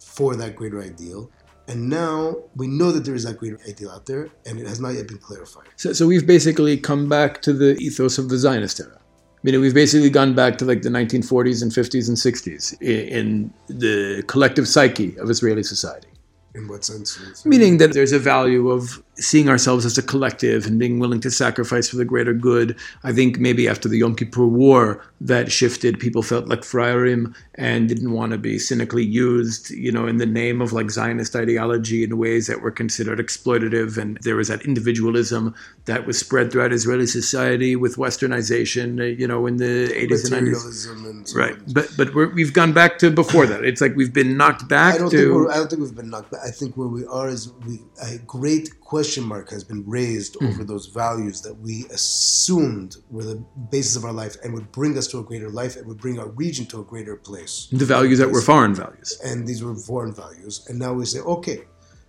for 0.00 0.36
that 0.36 0.54
greater 0.54 0.82
ideal. 0.82 1.30
And 1.68 1.88
now 1.88 2.36
we 2.56 2.66
know 2.66 2.90
that 2.92 3.04
there 3.04 3.14
is 3.14 3.24
that 3.24 3.38
greater 3.38 3.58
ideal 3.68 3.90
out 3.90 4.06
there, 4.06 4.28
and 4.44 4.58
it 4.58 4.66
has 4.66 4.80
not 4.80 4.94
yet 4.94 5.08
been 5.08 5.18
clarified. 5.18 5.68
So, 5.76 5.92
so 5.92 6.06
we've 6.06 6.26
basically 6.26 6.76
come 6.76 7.08
back 7.08 7.42
to 7.42 7.52
the 7.52 7.76
ethos 7.78 8.18
of 8.18 8.28
the 8.28 8.36
Zionist 8.36 8.80
era. 8.80 8.98
Meaning 9.42 9.62
we've 9.62 9.74
basically 9.74 10.10
gone 10.10 10.34
back 10.34 10.58
to 10.58 10.66
like 10.66 10.82
the 10.82 10.90
1940s 10.90 11.62
and 11.62 11.72
50s 11.72 12.08
and 12.08 12.16
60s 12.16 12.80
in, 12.82 13.08
in 13.08 13.54
the 13.68 14.22
collective 14.26 14.68
psyche 14.68 15.16
of 15.18 15.30
Israeli 15.30 15.62
society. 15.62 16.08
In 16.54 16.66
what 16.68 16.84
sense? 16.84 17.44
Meaning 17.46 17.78
that 17.78 17.92
there's 17.92 18.12
a 18.12 18.18
value 18.18 18.70
of 18.70 19.02
seeing 19.20 19.48
ourselves 19.48 19.84
as 19.84 19.98
a 19.98 20.02
collective 20.02 20.66
and 20.66 20.78
being 20.78 20.98
willing 20.98 21.20
to 21.20 21.30
sacrifice 21.30 21.88
for 21.88 21.96
the 21.96 22.04
greater 22.04 22.32
good. 22.32 22.76
I 23.04 23.12
think 23.12 23.38
maybe 23.38 23.68
after 23.68 23.88
the 23.88 23.98
Yom 23.98 24.16
Kippur 24.16 24.46
War, 24.46 25.04
that 25.20 25.52
shifted. 25.52 26.00
People 26.00 26.22
felt 26.22 26.48
like 26.48 26.60
freirim 26.60 27.34
and 27.56 27.88
didn't 27.88 28.12
want 28.12 28.32
to 28.32 28.38
be 28.38 28.58
cynically 28.58 29.04
used, 29.04 29.70
you 29.70 29.92
know, 29.92 30.06
in 30.06 30.16
the 30.16 30.26
name 30.26 30.62
of 30.62 30.72
like 30.72 30.90
Zionist 30.90 31.36
ideology 31.36 32.02
in 32.02 32.16
ways 32.16 32.46
that 32.46 32.62
were 32.62 32.70
considered 32.70 33.18
exploitative. 33.18 33.98
And 33.98 34.18
there 34.22 34.36
was 34.36 34.48
that 34.48 34.62
individualism 34.62 35.54
that 35.84 36.06
was 36.06 36.18
spread 36.18 36.50
throughout 36.50 36.72
Israeli 36.72 37.06
society 37.06 37.76
with 37.76 37.96
westernization, 37.96 39.00
uh, 39.00 39.04
you 39.04 39.28
know, 39.28 39.46
in 39.46 39.58
the 39.58 39.88
80s 39.88 40.32
and 40.32 40.48
90s. 40.48 40.90
And 40.90 41.28
so 41.28 41.38
right. 41.38 41.56
But 41.74 41.90
but 41.96 42.14
we 42.14 42.42
have 42.42 42.54
gone 42.54 42.72
back 42.72 42.98
to 43.00 43.10
before 43.10 43.46
that. 43.46 43.64
It's 43.64 43.82
like 43.82 43.94
we've 43.94 44.12
been 44.12 44.36
knocked 44.38 44.66
back 44.68 44.94
I 44.94 44.98
don't 44.98 45.10
to. 45.10 45.16
Think 45.16 45.34
we're, 45.34 45.50
I 45.50 45.56
don't 45.56 45.68
think 45.68 45.82
we've 45.82 45.94
been 45.94 46.10
knocked 46.10 46.30
back. 46.30 46.40
I 46.46 46.50
think 46.50 46.76
where 46.76 46.88
we 46.88 47.04
are 47.06 47.28
is 47.28 47.52
we, 47.66 47.80
a 48.02 48.18
great 48.18 48.80
question 48.80 49.09
mark 49.18 49.50
has 49.50 49.62
been 49.64 49.82
raised 49.86 50.36
Hmm. 50.38 50.46
over 50.48 50.62
those 50.64 50.86
values 50.86 51.40
that 51.42 51.54
we 51.66 51.86
assumed 51.90 52.96
were 53.10 53.24
the 53.24 53.42
basis 53.70 53.96
of 53.96 54.04
our 54.04 54.12
life 54.12 54.36
and 54.42 54.52
would 54.54 54.70
bring 54.72 54.96
us 54.98 55.06
to 55.08 55.18
a 55.18 55.24
greater 55.30 55.50
life 55.50 55.76
and 55.76 55.86
would 55.86 56.00
bring 56.00 56.18
our 56.18 56.28
region 56.44 56.64
to 56.66 56.80
a 56.80 56.84
greater 56.84 57.16
place. 57.16 57.68
the 57.72 57.84
values 57.84 58.18
that 58.18 58.30
were 58.30 58.42
foreign 58.42 58.74
values. 58.74 59.18
And 59.24 59.46
these 59.48 59.62
were 59.64 59.74
foreign 59.74 60.14
values. 60.14 60.54
And 60.68 60.78
now 60.78 60.92
we 60.92 61.04
say, 61.06 61.20
okay, 61.20 61.58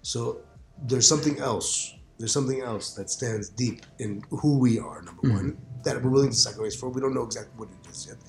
so 0.02 0.20
there's 0.90 1.08
something 1.08 1.38
else. 1.40 1.94
There's 2.20 2.34
something 2.40 2.62
else 2.62 2.94
that 2.98 3.10
stands 3.10 3.50
deep 3.50 3.80
in 4.00 4.24
who 4.42 4.52
we 4.66 4.80
are, 4.80 5.02
number 5.02 5.26
one, 5.40 5.58
that 5.86 5.96
we're 6.04 6.12
willing 6.12 6.30
to 6.30 6.36
sacrifice 6.48 6.76
for. 6.76 6.90
We 6.90 7.02
don't 7.02 7.16
know 7.16 7.24
exactly 7.24 7.54
what 7.58 7.70
it 7.76 7.90
is 7.92 8.00
yet. 8.10 8.20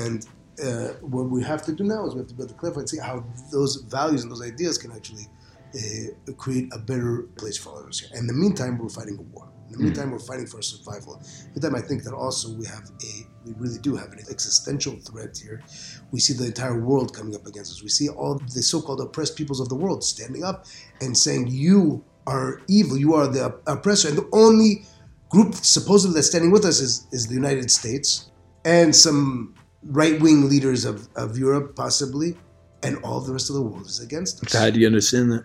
And 0.00 0.26
uh, 0.66 0.88
what 1.14 1.26
we 1.30 1.42
have 1.42 1.62
to 1.68 1.72
do 1.72 1.84
now 1.84 2.04
is 2.06 2.14
we 2.14 2.20
have 2.20 2.28
to 2.28 2.34
build 2.34 2.48
to 2.50 2.54
clarify 2.54 2.80
and 2.80 2.88
see 2.88 2.98
how 2.98 3.24
those 3.52 3.76
values 3.98 4.22
and 4.22 4.30
those 4.32 4.42
ideas 4.42 4.76
can 4.78 4.90
actually 4.92 5.26
uh, 5.74 6.32
create 6.34 6.68
a 6.72 6.78
better 6.78 7.28
place 7.36 7.56
for 7.56 7.88
us 7.88 8.00
here. 8.00 8.10
In 8.18 8.26
the 8.26 8.32
meantime, 8.32 8.78
we're 8.78 8.88
fighting 8.88 9.18
a 9.18 9.22
war. 9.22 9.48
In 9.66 9.78
the 9.78 9.84
meantime, 9.84 10.10
we're 10.10 10.18
fighting 10.18 10.46
for 10.46 10.60
survival. 10.60 11.14
In 11.14 11.54
the 11.54 11.60
meantime, 11.60 11.74
I 11.74 11.86
think 11.86 12.04
that 12.04 12.12
also 12.12 12.52
we 12.52 12.66
have 12.66 12.90
a, 13.02 13.26
we 13.46 13.54
really 13.56 13.78
do 13.78 13.96
have 13.96 14.12
an 14.12 14.18
existential 14.30 14.96
threat 14.96 15.36
here. 15.36 15.62
We 16.10 16.20
see 16.20 16.34
the 16.34 16.46
entire 16.46 16.78
world 16.78 17.14
coming 17.14 17.34
up 17.34 17.46
against 17.46 17.72
us. 17.72 17.82
We 17.82 17.88
see 17.88 18.08
all 18.08 18.34
the 18.38 18.62
so-called 18.62 19.00
oppressed 19.00 19.34
peoples 19.36 19.60
of 19.60 19.68
the 19.70 19.74
world 19.74 20.04
standing 20.04 20.44
up 20.44 20.66
and 21.00 21.16
saying, 21.16 21.48
"You 21.48 22.04
are 22.26 22.60
evil. 22.68 22.98
You 22.98 23.14
are 23.14 23.26
the 23.26 23.54
oppressor." 23.66 24.08
And 24.08 24.18
the 24.18 24.28
only 24.32 24.84
group 25.30 25.54
supposedly 25.54 26.14
that's 26.16 26.26
standing 26.26 26.50
with 26.50 26.66
us 26.66 26.78
is, 26.80 27.06
is 27.10 27.26
the 27.26 27.34
United 27.34 27.70
States 27.70 28.30
and 28.66 28.94
some 28.94 29.54
right-wing 29.84 30.50
leaders 30.50 30.84
of, 30.84 31.08
of 31.16 31.38
Europe, 31.38 31.74
possibly, 31.74 32.36
and 32.82 32.98
all 33.02 33.20
the 33.20 33.32
rest 33.32 33.48
of 33.48 33.56
the 33.56 33.62
world 33.62 33.86
is 33.86 34.00
against 34.00 34.44
us. 34.44 34.52
How 34.52 34.68
do 34.68 34.78
you 34.78 34.86
understand 34.86 35.32
that? 35.32 35.44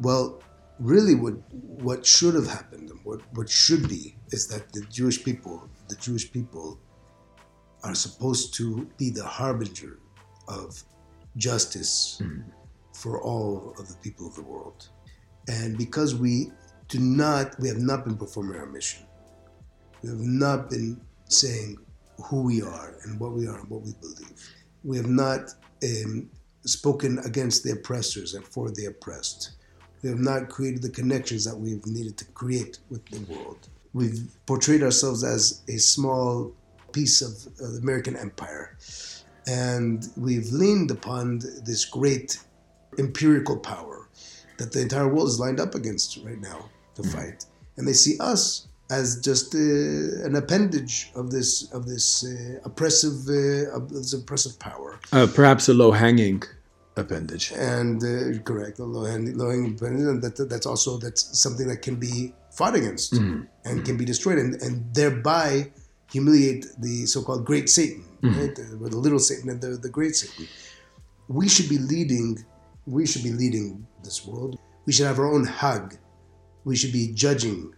Well, 0.00 0.40
really, 0.78 1.14
what 1.14 1.34
what 1.52 2.06
should 2.06 2.34
have 2.34 2.46
happened, 2.46 2.90
and 2.90 3.00
what 3.04 3.20
what 3.34 3.48
should 3.48 3.88
be, 3.88 4.16
is 4.30 4.46
that 4.48 4.72
the 4.72 4.82
Jewish 4.82 5.24
people, 5.24 5.68
the 5.88 5.96
Jewish 5.96 6.30
people, 6.30 6.78
are 7.82 7.94
supposed 7.94 8.54
to 8.54 8.88
be 8.96 9.10
the 9.10 9.24
harbinger 9.24 9.98
of 10.46 10.82
justice 11.36 12.20
for 12.92 13.22
all 13.22 13.74
of 13.78 13.88
the 13.88 13.96
people 13.96 14.26
of 14.26 14.34
the 14.34 14.42
world, 14.42 14.88
and 15.48 15.76
because 15.76 16.14
we 16.14 16.52
do 16.88 16.98
not, 16.98 17.58
we 17.60 17.68
have 17.68 17.78
not 17.78 18.04
been 18.04 18.16
performing 18.16 18.58
our 18.58 18.66
mission. 18.66 19.04
We 20.02 20.08
have 20.08 20.20
not 20.20 20.70
been 20.70 21.00
saying 21.28 21.76
who 22.24 22.42
we 22.42 22.62
are 22.62 22.96
and 23.04 23.20
what 23.20 23.32
we 23.32 23.46
are 23.46 23.58
and 23.58 23.68
what 23.68 23.82
we 23.82 23.92
believe. 24.00 24.48
We 24.84 24.96
have 24.96 25.08
not 25.08 25.54
um, 25.82 26.30
spoken 26.64 27.18
against 27.20 27.62
the 27.62 27.72
oppressors 27.72 28.34
and 28.34 28.44
for 28.44 28.70
the 28.70 28.86
oppressed. 28.86 29.57
We 30.02 30.10
have 30.10 30.18
not 30.18 30.48
created 30.48 30.82
the 30.82 30.90
connections 30.90 31.44
that 31.44 31.56
we've 31.56 31.84
needed 31.86 32.16
to 32.18 32.24
create 32.26 32.78
with 32.90 33.04
the 33.06 33.20
world. 33.32 33.68
We've 33.92 34.28
portrayed 34.46 34.82
ourselves 34.82 35.24
as 35.24 35.62
a 35.68 35.78
small 35.78 36.52
piece 36.92 37.20
of, 37.22 37.32
of 37.60 37.72
the 37.74 37.80
American 37.82 38.16
empire. 38.16 38.76
And 39.46 40.06
we've 40.16 40.50
leaned 40.52 40.90
upon 40.90 41.40
this 41.64 41.84
great 41.84 42.38
empirical 42.98 43.56
power 43.56 44.08
that 44.58 44.72
the 44.72 44.82
entire 44.82 45.08
world 45.08 45.28
is 45.28 45.40
lined 45.40 45.60
up 45.60 45.74
against 45.74 46.18
right 46.24 46.40
now 46.40 46.68
to 46.96 47.02
fight. 47.02 47.46
And 47.76 47.86
they 47.86 47.92
see 47.92 48.16
us 48.18 48.68
as 48.90 49.20
just 49.20 49.54
uh, 49.54 49.58
an 49.58 50.34
appendage 50.36 51.10
of 51.14 51.30
this 51.30 51.70
of 51.72 51.86
this 51.86 52.24
uh, 52.24 52.58
oppressive 52.64 53.28
uh, 53.28 53.76
of 53.76 53.90
this 53.90 54.12
oppressive 54.12 54.58
power. 54.58 54.98
Uh, 55.12 55.26
perhaps 55.32 55.68
a 55.68 55.74
low 55.74 55.92
hanging 55.92 56.42
appendage. 56.98 57.52
And 57.52 58.02
uh, 58.02 58.38
correct, 58.42 58.78
low 58.78 59.04
hanging 59.04 59.36
low 59.38 59.50
hanging 59.50 59.74
appendage, 59.74 60.06
and 60.06 60.22
that 60.22 60.48
that's 60.48 60.66
also 60.66 60.98
that's 60.98 61.38
something 61.38 61.66
that 61.68 61.82
can 61.82 61.96
be 61.96 62.34
fought 62.50 62.74
against 62.74 63.12
and 63.64 63.84
can 63.84 63.96
be 63.96 64.04
destroyed, 64.04 64.38
and, 64.38 64.60
and 64.62 64.94
thereby 64.94 65.70
humiliate 66.10 66.66
the 66.78 67.06
so-called 67.06 67.44
great 67.44 67.68
Satan, 67.68 68.04
right? 68.22 68.54
The, 68.54 68.78
or 68.82 68.88
the 68.88 68.96
little 68.96 69.18
Satan 69.18 69.50
and 69.50 69.60
the, 69.60 69.76
the 69.76 69.90
great 69.90 70.16
Satan. 70.16 70.46
We 71.28 71.48
should 71.48 71.68
be 71.68 71.78
leading. 71.78 72.44
We 72.86 73.06
should 73.06 73.22
be 73.22 73.32
leading 73.32 73.86
this 74.02 74.26
world. 74.26 74.58
We 74.86 74.92
should 74.92 75.06
have 75.06 75.18
our 75.18 75.30
own 75.30 75.44
hug. 75.44 75.96
We 76.64 76.74
should 76.76 76.92
be 76.92 77.12
judging 77.12 77.74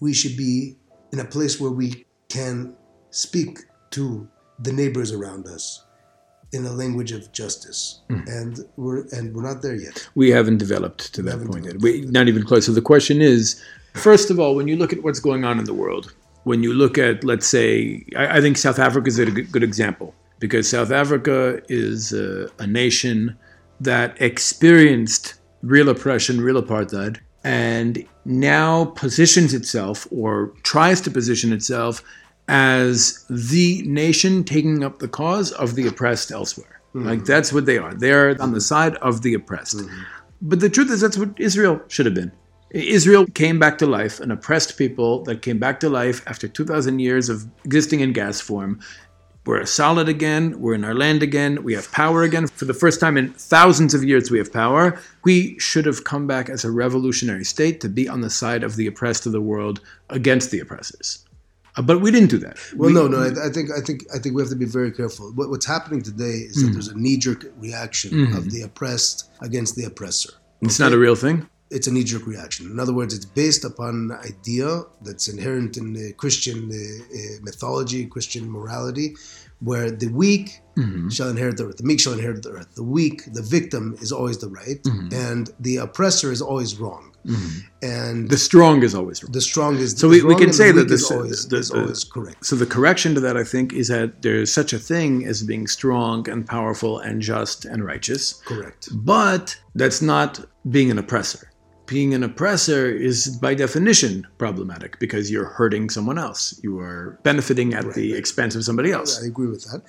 we 0.00 0.14
should 0.14 0.36
be 0.36 0.76
in 1.12 1.20
a 1.20 1.24
place 1.24 1.60
where 1.60 1.70
we 1.70 2.06
can 2.28 2.76
speak 3.10 3.60
to 3.90 4.28
the 4.60 4.72
neighbors 4.72 5.12
around 5.12 5.46
us 5.46 5.84
in 6.52 6.64
the 6.64 6.72
language 6.72 7.12
of 7.12 7.30
justice 7.32 8.00
hmm. 8.08 8.20
and 8.26 8.60
we're 8.76 9.04
and 9.12 9.34
we're 9.34 9.42
not 9.42 9.60
there 9.62 9.74
yet 9.74 10.08
We 10.14 10.30
haven't 10.30 10.58
developed 10.58 11.14
to 11.14 11.22
that 11.22 11.44
point 11.44 11.66
yet. 11.66 11.80
We, 11.80 12.02
not 12.02 12.28
even 12.28 12.44
close. 12.44 12.66
So 12.66 12.72
the 12.72 12.82
question 12.82 13.20
is, 13.20 13.62
first 13.94 14.30
of 14.30 14.40
all, 14.40 14.54
when 14.54 14.68
you 14.68 14.76
look 14.76 14.92
at 14.92 15.02
what's 15.02 15.20
going 15.20 15.44
on 15.44 15.58
in 15.58 15.64
the 15.64 15.74
world, 15.74 16.12
when 16.44 16.62
you 16.62 16.72
look 16.72 16.96
at, 16.98 17.24
let's 17.24 17.46
say, 17.46 18.04
I, 18.16 18.38
I 18.38 18.40
think 18.40 18.56
South 18.56 18.78
Africa 18.78 19.08
is 19.08 19.18
a 19.18 19.30
good, 19.30 19.52
good 19.52 19.62
example 19.62 20.14
because 20.38 20.68
South 20.68 20.90
Africa 20.90 21.60
is 21.68 22.12
a, 22.12 22.48
a 22.58 22.66
nation 22.66 23.36
that 23.80 24.20
experienced 24.20 25.34
real 25.62 25.88
oppression, 25.88 26.40
real 26.40 26.60
apartheid, 26.62 27.18
and 27.44 28.04
now 28.24 28.86
positions 28.86 29.54
itself 29.54 30.06
or 30.10 30.52
tries 30.62 31.00
to 31.02 31.10
position 31.10 31.52
itself 31.52 32.02
as 32.48 33.24
the 33.28 33.82
nation 33.82 34.42
taking 34.42 34.82
up 34.82 34.98
the 34.98 35.08
cause 35.08 35.52
of 35.52 35.74
the 35.74 35.86
oppressed 35.86 36.30
elsewhere. 36.30 36.80
Mm-hmm. 36.94 37.06
Like 37.06 37.24
that's 37.24 37.52
what 37.52 37.66
they 37.66 37.78
are. 37.78 37.94
They're 37.94 38.40
on 38.40 38.52
the 38.52 38.60
side 38.60 38.96
of 38.96 39.22
the 39.22 39.34
oppressed. 39.34 39.76
Mm-hmm. 39.76 40.02
But 40.40 40.60
the 40.60 40.70
truth 40.70 40.90
is, 40.90 41.00
that's 41.00 41.18
what 41.18 41.38
Israel 41.38 41.80
should 41.88 42.06
have 42.06 42.14
been. 42.14 42.32
Israel 42.70 43.26
came 43.26 43.58
back 43.58 43.78
to 43.78 43.86
life, 43.86 44.20
an 44.20 44.30
oppressed 44.30 44.76
people 44.76 45.22
that 45.24 45.42
came 45.42 45.58
back 45.58 45.80
to 45.80 45.88
life 45.88 46.22
after 46.26 46.46
2,000 46.46 46.98
years 46.98 47.28
of 47.28 47.46
existing 47.64 48.00
in 48.00 48.12
gas 48.12 48.40
form. 48.40 48.80
We're 49.46 49.64
solid 49.64 50.10
again. 50.10 50.60
We're 50.60 50.74
in 50.74 50.84
our 50.84 50.94
land 50.94 51.22
again. 51.22 51.62
We 51.62 51.72
have 51.72 51.90
power 51.90 52.22
again. 52.22 52.46
For 52.46 52.66
the 52.66 52.74
first 52.74 53.00
time 53.00 53.16
in 53.16 53.32
thousands 53.32 53.94
of 53.94 54.04
years, 54.04 54.30
we 54.30 54.36
have 54.36 54.52
power. 54.52 55.00
We 55.24 55.58
should 55.58 55.86
have 55.86 56.04
come 56.04 56.26
back 56.26 56.50
as 56.50 56.64
a 56.64 56.70
revolutionary 56.70 57.44
state 57.44 57.80
to 57.80 57.88
be 57.88 58.06
on 58.06 58.20
the 58.20 58.28
side 58.28 58.62
of 58.62 58.76
the 58.76 58.86
oppressed 58.86 59.24
of 59.24 59.32
the 59.32 59.40
world 59.40 59.80
against 60.10 60.50
the 60.50 60.60
oppressors. 60.60 61.24
Uh, 61.76 61.82
but 61.82 62.00
we 62.00 62.10
didn't 62.10 62.30
do 62.30 62.38
that. 62.38 62.56
well 62.76 62.88
We- 62.88 62.94
no 62.94 63.04
no 63.14 63.18
I, 63.28 63.30
I 63.48 63.50
think 63.54 63.66
i 63.78 63.80
think 63.86 63.98
i 64.14 64.18
think 64.20 64.34
we 64.34 64.40
have 64.42 64.50
to 64.56 64.60
be 64.66 64.70
very 64.78 64.92
careful 65.00 65.26
what, 65.38 65.46
what's 65.50 65.66
happening 65.76 66.00
today 66.02 66.36
is 66.50 66.56
that 66.62 66.70
there's 66.74 66.88
a 66.88 66.98
knee-jerk 67.04 67.40
reaction 67.66 68.10
of 68.38 68.42
the 68.52 68.60
oppressed 68.68 69.18
against 69.48 69.72
the 69.78 69.84
oppressor 69.90 70.32
It's 70.66 70.80
not 70.84 70.92
a 70.92 70.98
real 71.06 71.16
thing. 71.26 71.36
it's 71.76 71.86
a 71.90 71.92
knee-jerk 71.96 72.24
reaction. 72.34 72.62
In 72.74 72.78
other 72.84 72.94
words, 72.98 73.12
it's 73.16 73.28
based 73.42 73.62
upon 73.70 73.92
an 74.06 74.12
idea 74.32 74.68
that's 75.06 75.26
inherent 75.34 75.72
in 75.80 75.86
the 75.98 76.06
Christian 76.22 76.58
uh, 76.72 76.78
uh, 77.18 77.36
mythology, 77.48 78.00
Christian 78.14 78.44
morality, 78.56 79.08
where 79.60 79.90
the 79.90 80.08
weak 80.08 80.60
mm-hmm. 80.76 81.08
shall 81.08 81.28
inherit 81.28 81.56
the 81.56 81.66
earth. 81.66 81.76
The 81.78 81.84
meek 81.84 82.00
shall 82.00 82.12
inherit 82.12 82.42
the 82.42 82.50
earth. 82.50 82.74
The 82.74 82.82
weak, 82.84 83.22
the 83.32 83.42
victim, 83.42 83.96
is 84.00 84.12
always 84.12 84.38
the 84.38 84.48
right, 84.48 84.82
mm-hmm. 84.84 85.08
and 85.12 85.50
the 85.60 85.78
oppressor 85.78 86.30
is 86.30 86.40
always 86.40 86.78
wrong. 86.78 87.12
Mm-hmm. 87.26 87.58
And 87.82 88.30
The 88.30 88.38
strong 88.38 88.82
is 88.84 88.94
always 88.94 89.22
wrong. 89.22 89.32
the 89.32 89.40
strong 89.40 89.76
is 89.76 89.92
So 89.98 90.08
we- 90.08 90.22
we 90.22 90.36
can 90.36 90.52
say 90.52 90.70
the 90.70 90.80
that 90.80 90.88
this- 90.88 91.02
is 91.02 91.10
always, 91.10 91.48
the- 91.48 91.56
is 91.58 91.68
the- 91.70 91.80
always 91.80 92.04
correct. 92.04 92.46
So 92.46 92.54
the 92.56 92.64
correction 92.66 93.14
to 93.16 93.20
that, 93.20 93.36
I 93.36 93.44
think, 93.44 93.72
is 93.72 93.88
that 93.88 94.22
there's 94.22 94.52
such 94.52 94.72
a 94.72 94.78
thing 94.78 95.26
as 95.26 95.42
being 95.42 95.66
strong 95.66 96.28
and 96.30 96.46
powerful 96.46 97.00
and 97.00 97.20
just 97.20 97.64
and 97.64 97.84
righteous. 97.84 98.40
Correct. 98.46 98.88
But 98.92 99.58
that's 99.74 100.00
not 100.00 100.46
being 100.70 100.90
an 100.90 100.98
oppressor. 100.98 101.47
Being 101.88 102.14
an 102.14 102.22
oppressor 102.22 102.86
is 102.86 103.38
by 103.38 103.54
definition 103.54 104.26
problematic 104.36 104.98
because 104.98 105.30
you're 105.30 105.46
hurting 105.46 105.90
someone 105.90 106.18
else. 106.18 106.60
You 106.62 106.78
are 106.78 107.18
benefiting 107.22 107.74
at 107.74 107.84
right. 107.84 107.94
the 107.94 108.14
expense 108.14 108.54
of 108.54 108.62
somebody 108.64 108.92
else. 108.92 109.20
I 109.22 109.26
agree 109.26 109.48
with 109.48 109.64
that. 109.64 109.82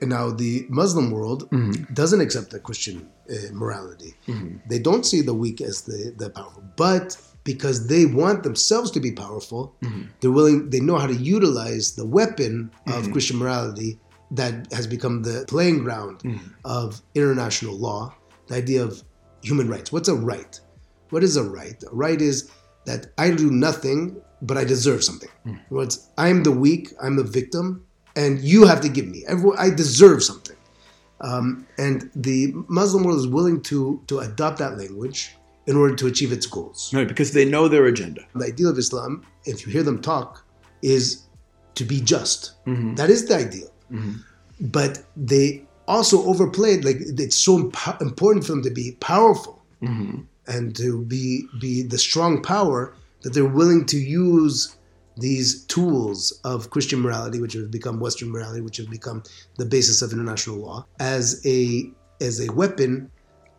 And 0.00 0.10
now 0.10 0.30
the 0.30 0.66
Muslim 0.68 1.10
world 1.10 1.50
mm-hmm. 1.50 1.92
doesn't 1.94 2.20
accept 2.20 2.50
the 2.50 2.60
Christian 2.60 3.08
uh, 3.30 3.34
morality. 3.52 4.14
Mm-hmm. 4.28 4.58
They 4.68 4.78
don't 4.78 5.06
see 5.06 5.22
the 5.22 5.34
weak 5.34 5.60
as 5.62 5.82
the, 5.82 6.14
the 6.16 6.28
powerful. 6.30 6.62
But 6.76 7.16
because 7.44 7.86
they 7.86 8.04
want 8.04 8.42
themselves 8.42 8.90
to 8.90 9.00
be 9.00 9.12
powerful, 9.12 9.74
mm-hmm. 9.82 10.02
they're 10.20 10.30
willing, 10.30 10.68
they 10.68 10.80
know 10.80 10.98
how 10.98 11.06
to 11.06 11.14
utilize 11.14 11.96
the 11.96 12.06
weapon 12.06 12.70
of 12.86 12.92
mm-hmm. 12.92 13.12
Christian 13.12 13.38
morality 13.38 13.98
that 14.32 14.70
has 14.72 14.86
become 14.86 15.22
the 15.22 15.46
playing 15.48 15.78
ground 15.78 16.18
mm-hmm. 16.18 16.48
of 16.66 17.00
international 17.14 17.78
law, 17.78 18.14
the 18.48 18.56
idea 18.56 18.82
of 18.84 19.02
human 19.42 19.68
rights. 19.68 19.90
What's 19.92 20.08
a 20.08 20.14
right? 20.14 20.60
What 21.10 21.22
is 21.22 21.36
a 21.36 21.42
right? 21.42 21.82
A 21.90 21.94
right 21.94 22.20
is 22.20 22.50
that 22.84 23.08
I 23.18 23.30
do 23.30 23.50
nothing, 23.50 24.16
but 24.42 24.56
I 24.56 24.64
deserve 24.64 25.02
something. 25.04 25.30
Mm. 25.46 25.60
Words, 25.70 26.08
I'm 26.18 26.42
the 26.42 26.52
weak, 26.52 26.92
I'm 27.02 27.16
the 27.16 27.24
victim, 27.24 27.84
and 28.14 28.40
you 28.40 28.66
have 28.66 28.80
to 28.82 28.88
give 28.88 29.06
me. 29.06 29.24
Everyone, 29.26 29.58
I 29.58 29.70
deserve 29.70 30.22
something. 30.22 30.56
Um, 31.20 31.66
and 31.78 32.10
the 32.14 32.52
Muslim 32.68 33.04
world 33.04 33.18
is 33.18 33.26
willing 33.26 33.62
to 33.62 34.02
to 34.06 34.18
adopt 34.18 34.58
that 34.58 34.76
language 34.76 35.34
in 35.66 35.76
order 35.76 35.94
to 35.96 36.06
achieve 36.06 36.30
its 36.30 36.46
goals. 36.46 36.92
Right, 36.92 37.08
because 37.08 37.32
they 37.32 37.44
know 37.44 37.68
their 37.68 37.86
agenda. 37.86 38.22
The 38.34 38.46
ideal 38.46 38.70
of 38.70 38.78
Islam, 38.78 39.26
if 39.44 39.66
you 39.66 39.72
hear 39.72 39.82
them 39.82 40.00
talk, 40.00 40.44
is 40.82 41.22
to 41.74 41.84
be 41.84 42.00
just. 42.00 42.52
Mm-hmm. 42.66 42.94
That 42.94 43.10
is 43.10 43.26
the 43.26 43.36
ideal. 43.36 43.72
Mm-hmm. 43.90 44.16
But 44.60 45.02
they 45.16 45.64
also 45.88 46.24
overplayed, 46.26 46.84
like 46.84 46.98
it's 47.00 47.36
so 47.36 47.58
imp- 47.58 48.00
important 48.00 48.44
for 48.44 48.52
them 48.52 48.62
to 48.62 48.70
be 48.70 48.92
powerful 49.00 49.64
mm-hmm. 49.82 50.22
And 50.46 50.74
to 50.76 51.02
be 51.04 51.46
be 51.60 51.82
the 51.82 51.98
strong 51.98 52.42
power 52.42 52.94
that 53.22 53.32
they're 53.34 53.44
willing 53.44 53.84
to 53.86 53.98
use 53.98 54.76
these 55.18 55.64
tools 55.64 56.38
of 56.44 56.70
Christian 56.70 57.00
morality, 57.00 57.40
which 57.40 57.54
have 57.54 57.70
become 57.70 58.00
Western 58.00 58.30
morality, 58.30 58.60
which 58.60 58.76
have 58.76 58.90
become 58.90 59.22
the 59.56 59.64
basis 59.64 60.02
of 60.02 60.12
international 60.12 60.56
law, 60.56 60.86
as 61.00 61.42
a 61.46 61.90
as 62.20 62.46
a 62.46 62.52
weapon 62.52 63.10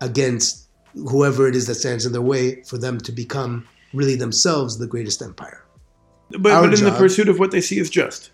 against 0.01 0.67
whoever 0.93 1.47
it 1.47 1.55
is 1.55 1.67
that 1.67 1.75
stands 1.75 2.05
in 2.05 2.11
their 2.11 2.21
way 2.21 2.61
for 2.63 2.77
them 2.77 2.99
to 2.99 3.11
become 3.11 3.67
really 3.93 4.15
themselves 4.15 4.77
the 4.77 4.87
greatest 4.87 5.21
empire. 5.21 5.63
But, 6.29 6.43
but 6.43 6.65
in 6.65 6.75
job, 6.75 6.93
the 6.93 6.97
pursuit 6.97 7.29
of 7.29 7.39
what 7.39 7.51
they 7.51 7.61
see 7.61 7.79
as 7.79 7.89
just. 7.89 8.31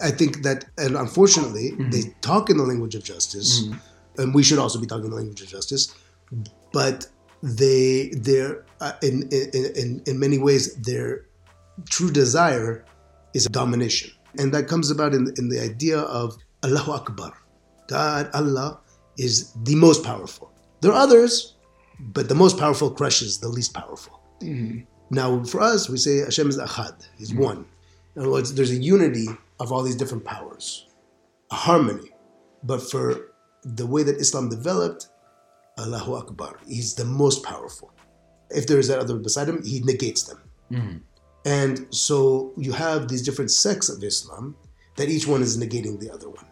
I 0.00 0.10
think 0.10 0.42
that, 0.42 0.66
and 0.78 0.96
unfortunately, 0.96 1.72
mm-hmm. 1.72 1.90
they 1.90 2.14
talk 2.20 2.50
in 2.50 2.56
the 2.56 2.64
language 2.64 2.94
of 2.94 3.04
justice, 3.04 3.62
mm-hmm. 3.62 4.20
and 4.20 4.34
we 4.34 4.42
should 4.42 4.58
also 4.58 4.80
be 4.80 4.86
talking 4.86 5.06
in 5.06 5.10
the 5.10 5.16
language 5.16 5.40
of 5.40 5.48
justice. 5.48 5.94
But 6.72 7.06
they, 7.44 8.10
they're 8.16 8.64
uh, 8.80 8.92
in, 9.02 9.28
in 9.30 10.02
in 10.06 10.18
many 10.18 10.38
ways, 10.38 10.74
their 10.76 11.26
true 11.90 12.10
desire 12.10 12.84
is 13.34 13.44
domination, 13.46 14.10
and 14.38 14.52
that 14.54 14.66
comes 14.66 14.90
about 14.90 15.12
in 15.14 15.32
in 15.36 15.50
the 15.50 15.60
idea 15.60 15.98
of 16.00 16.36
Allahu 16.64 16.92
Akbar. 16.92 17.32
God, 17.86 18.30
Allah 18.32 18.80
is 19.18 19.52
the 19.64 19.74
most 19.74 20.02
powerful. 20.04 20.50
There 20.80 20.90
are 20.90 21.00
others, 21.06 21.56
but 22.00 22.28
the 22.28 22.34
most 22.34 22.58
powerful 22.58 22.90
crushes 22.90 23.38
the 23.38 23.48
least 23.48 23.74
powerful. 23.74 24.20
Mm-hmm. 24.40 24.80
Now, 25.10 25.44
for 25.44 25.60
us, 25.60 25.88
we 25.90 25.98
say 25.98 26.18
Hashem 26.18 26.48
is 26.48 26.58
Ahad, 26.58 27.06
He's 27.18 27.30
mm-hmm. 27.30 27.42
one. 27.42 27.66
In 28.16 28.22
other 28.22 28.30
words, 28.30 28.54
there's 28.54 28.70
a 28.70 28.76
unity 28.76 29.26
of 29.60 29.70
all 29.70 29.82
these 29.82 29.96
different 29.96 30.24
powers, 30.24 30.86
a 31.50 31.54
harmony. 31.54 32.10
But 32.62 32.80
for 32.80 33.34
the 33.62 33.86
way 33.86 34.02
that 34.02 34.16
Islam 34.16 34.48
developed, 34.48 35.08
Allahu 35.78 36.14
Akbar, 36.14 36.58
He's 36.66 36.94
the 36.94 37.04
most 37.04 37.42
powerful. 37.42 37.92
If 38.50 38.66
there 38.66 38.78
is 38.78 38.88
that 38.88 38.98
other 38.98 39.16
beside 39.16 39.48
Him, 39.48 39.62
He 39.64 39.80
negates 39.80 40.24
them. 40.24 40.40
Mm-hmm. 40.70 40.96
And 41.46 41.86
so 41.94 42.52
you 42.56 42.72
have 42.72 43.08
these 43.08 43.22
different 43.22 43.50
sects 43.50 43.88
of 43.88 44.02
Islam 44.02 44.56
that 44.96 45.08
each 45.08 45.26
one 45.26 45.42
is 45.42 45.58
negating 45.58 46.00
the 46.00 46.10
other 46.10 46.30
one. 46.30 46.46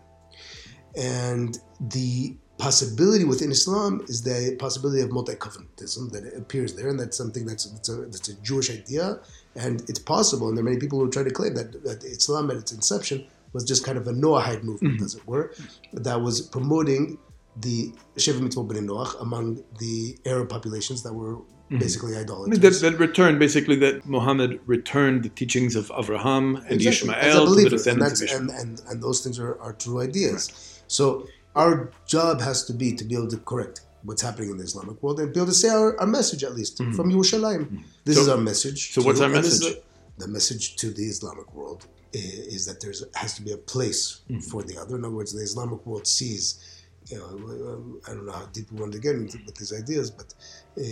And 0.97 1.59
the 1.81 2.37
possibility 2.59 3.25
within 3.25 3.51
Islam 3.51 4.05
is 4.09 4.23
the 4.23 4.57
possibility 4.57 5.01
of 5.01 5.11
multi-covenantism 5.11 6.13
that 6.13 6.37
appears 6.37 6.75
there, 6.75 6.89
and 6.91 7.01
that's 7.01 7.17
something 7.17 7.47
that's, 7.47 7.65
that's, 7.65 7.89
a, 7.89 7.97
that's 8.13 8.29
a 8.29 8.35
Jewish 8.43 8.71
idea 8.71 9.21
and 9.55 9.83
it's 9.89 9.99
possible, 9.99 10.49
and 10.49 10.57
there 10.57 10.63
are 10.63 10.69
many 10.69 10.79
people 10.79 10.99
who 10.99 11.11
try 11.11 11.23
to 11.23 11.31
claim 11.31 11.55
that, 11.55 11.85
that 11.85 12.05
Islam 12.05 12.51
at 12.51 12.57
its 12.57 12.73
inception 12.73 13.27
was 13.53 13.65
just 13.65 13.85
kind 13.85 13.99
of 13.99 14.07
a 14.07 14.13
Noahide 14.13 14.63
movement, 14.63 14.97
mm-hmm. 14.97 15.05
as 15.05 15.15
it 15.15 15.27
were, 15.27 15.53
that 15.93 16.21
was 16.21 16.41
promoting 16.41 17.19
the 17.57 17.93
Sheva 18.17 18.41
Mitzvot 18.41 18.69
B'nai 18.69 18.87
Noach 18.87 19.21
among 19.21 19.63
the 19.79 20.19
Arab 20.25 20.49
populations 20.49 21.03
that 21.03 21.13
were 21.13 21.37
mm-hmm. 21.37 21.79
basically 21.79 22.17
idolaters. 22.17 22.59
That, 22.59 22.91
that, 22.91 22.99
returned, 22.99 23.39
basically, 23.39 23.77
that 23.77 24.07
Muhammad 24.07 24.61
returned 24.67 25.25
the 25.25 25.29
teachings 25.29 25.77
of 25.77 25.91
Abraham 25.97 26.57
and 26.57 26.73
exactly. 26.73 27.11
Ishmael 27.11 27.55
to 27.55 27.63
the 27.63 27.71
descendants 27.71 28.21
and, 28.21 28.31
of 28.31 28.37
and, 28.39 28.51
and, 28.51 28.83
and, 28.89 29.03
those 29.03 29.23
things 29.23 29.39
are, 29.39 29.61
are 29.61 29.75
true 29.75 30.01
ideas. 30.01 30.49
Right. 30.51 30.83
So 30.87 31.27
our 31.55 31.91
job 32.07 32.41
has 32.41 32.65
to 32.67 32.73
be 32.73 32.95
to 32.95 33.05
be 33.05 33.15
able 33.15 33.29
to 33.29 33.39
correct 33.39 33.83
what's 34.05 34.23
happening 34.23 34.51
in 34.51 34.57
the 34.57 34.65
Islamic 34.65 35.03
world 35.03 35.21
and 35.21 35.33
be 35.33 35.39
able 35.39 35.47
to 35.47 35.55
say 35.55 35.69
our, 35.69 35.99
our 36.01 36.07
message 36.07 36.43
at 36.43 36.55
least 36.55 36.79
mm-hmm. 36.79 36.93
from 36.93 37.11
Yerushalayim. 37.13 37.65
Mm-hmm. 37.65 37.83
This 38.05 38.17
so, 38.17 38.23
is 38.23 38.29
our 38.29 38.39
message. 38.39 38.93
So 38.93 39.03
what's 39.03 39.21
our 39.21 39.29
message? 39.29 39.77
the 40.19 40.29
message 40.29 40.77
to 40.77 40.91
the 40.91 41.05
Islamic 41.05 41.53
world 41.55 41.87
is, 42.13 42.25
is 42.55 42.67
that 42.67 42.81
there 42.81 42.93
has 43.15 43.35
to 43.35 43.43
be 43.43 43.53
a 43.53 43.57
place 43.57 44.21
mm-hmm. 44.31 44.41
for 44.41 44.63
the 44.63 44.79
other. 44.79 44.97
In 44.97 45.05
other 45.05 45.15
words, 45.15 45.33
the 45.33 45.43
Islamic 45.43 45.85
world 45.87 46.07
sees, 46.07 46.72
you 47.13 47.19
know, 47.19 48.01
I 48.07 48.15
don't 48.15 48.27
know 48.27 48.33
how 48.33 48.47
deep 48.47 48.73
we 48.73 48.81
want 48.81 48.93
to 48.93 48.99
get 48.99 49.15
into 49.15 49.39
with 49.45 49.57
these 49.57 49.73
ideas, 49.73 50.11
but 50.11 50.33
uh, 50.79 50.83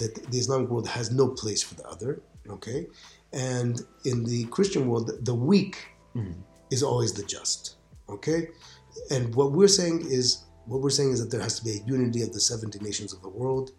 that 0.00 0.26
the 0.30 0.38
Islamic 0.38 0.68
world 0.68 0.86
has 0.88 1.10
no 1.10 1.28
place 1.28 1.62
for 1.62 1.74
the 1.74 1.86
other. 1.88 2.20
Okay, 2.48 2.86
and 3.32 3.80
in 4.04 4.24
the 4.24 4.44
Christian 4.46 4.88
world, 4.88 5.10
the 5.24 5.34
weak 5.34 5.76
mm-hmm. 6.14 6.32
is 6.70 6.82
always 6.82 7.12
the 7.12 7.22
just. 7.22 7.76
Okay, 8.08 8.48
and 9.10 9.34
what 9.34 9.52
we're 9.52 9.74
saying 9.80 10.06
is 10.06 10.44
what 10.66 10.80
we're 10.82 10.90
saying 10.90 11.12
is 11.12 11.20
that 11.20 11.30
there 11.30 11.40
has 11.40 11.58
to 11.58 11.64
be 11.64 11.70
a 11.70 11.82
unity 11.86 12.22
of 12.22 12.32
the 12.32 12.40
70 12.40 12.78
nations 12.80 13.14
of 13.14 13.22
the 13.22 13.28
world, 13.28 13.70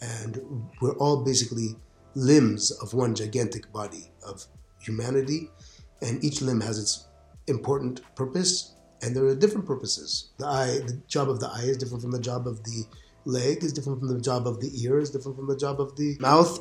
and 0.00 0.40
we're 0.80 0.96
all 0.98 1.24
basically 1.24 1.70
limbs 2.14 2.70
of 2.82 2.94
one 2.94 3.14
gigantic 3.14 3.72
body 3.72 4.12
of 4.24 4.46
humanity, 4.78 5.50
and 6.02 6.22
each 6.22 6.40
limb 6.40 6.60
has 6.60 6.78
its 6.78 7.08
important 7.48 8.00
purpose, 8.14 8.75
and 9.02 9.14
there 9.14 9.24
are 9.24 9.34
different 9.34 9.66
purposes. 9.66 10.30
The 10.38 10.46
eye, 10.46 10.80
the 10.86 11.00
job 11.08 11.28
of 11.28 11.40
the 11.40 11.48
eye 11.48 11.64
is 11.64 11.76
different 11.76 12.02
from 12.02 12.12
the 12.12 12.20
job 12.20 12.46
of 12.46 12.62
the 12.64 12.84
leg, 13.24 13.62
is 13.62 13.72
different 13.72 13.98
from 13.98 14.08
the 14.08 14.20
job 14.20 14.46
of 14.46 14.60
the 14.60 14.70
ear, 14.82 14.98
is 14.98 15.10
different 15.10 15.36
from 15.36 15.48
the 15.48 15.56
job 15.56 15.80
of 15.80 15.96
the 15.96 16.16
mouth, 16.20 16.60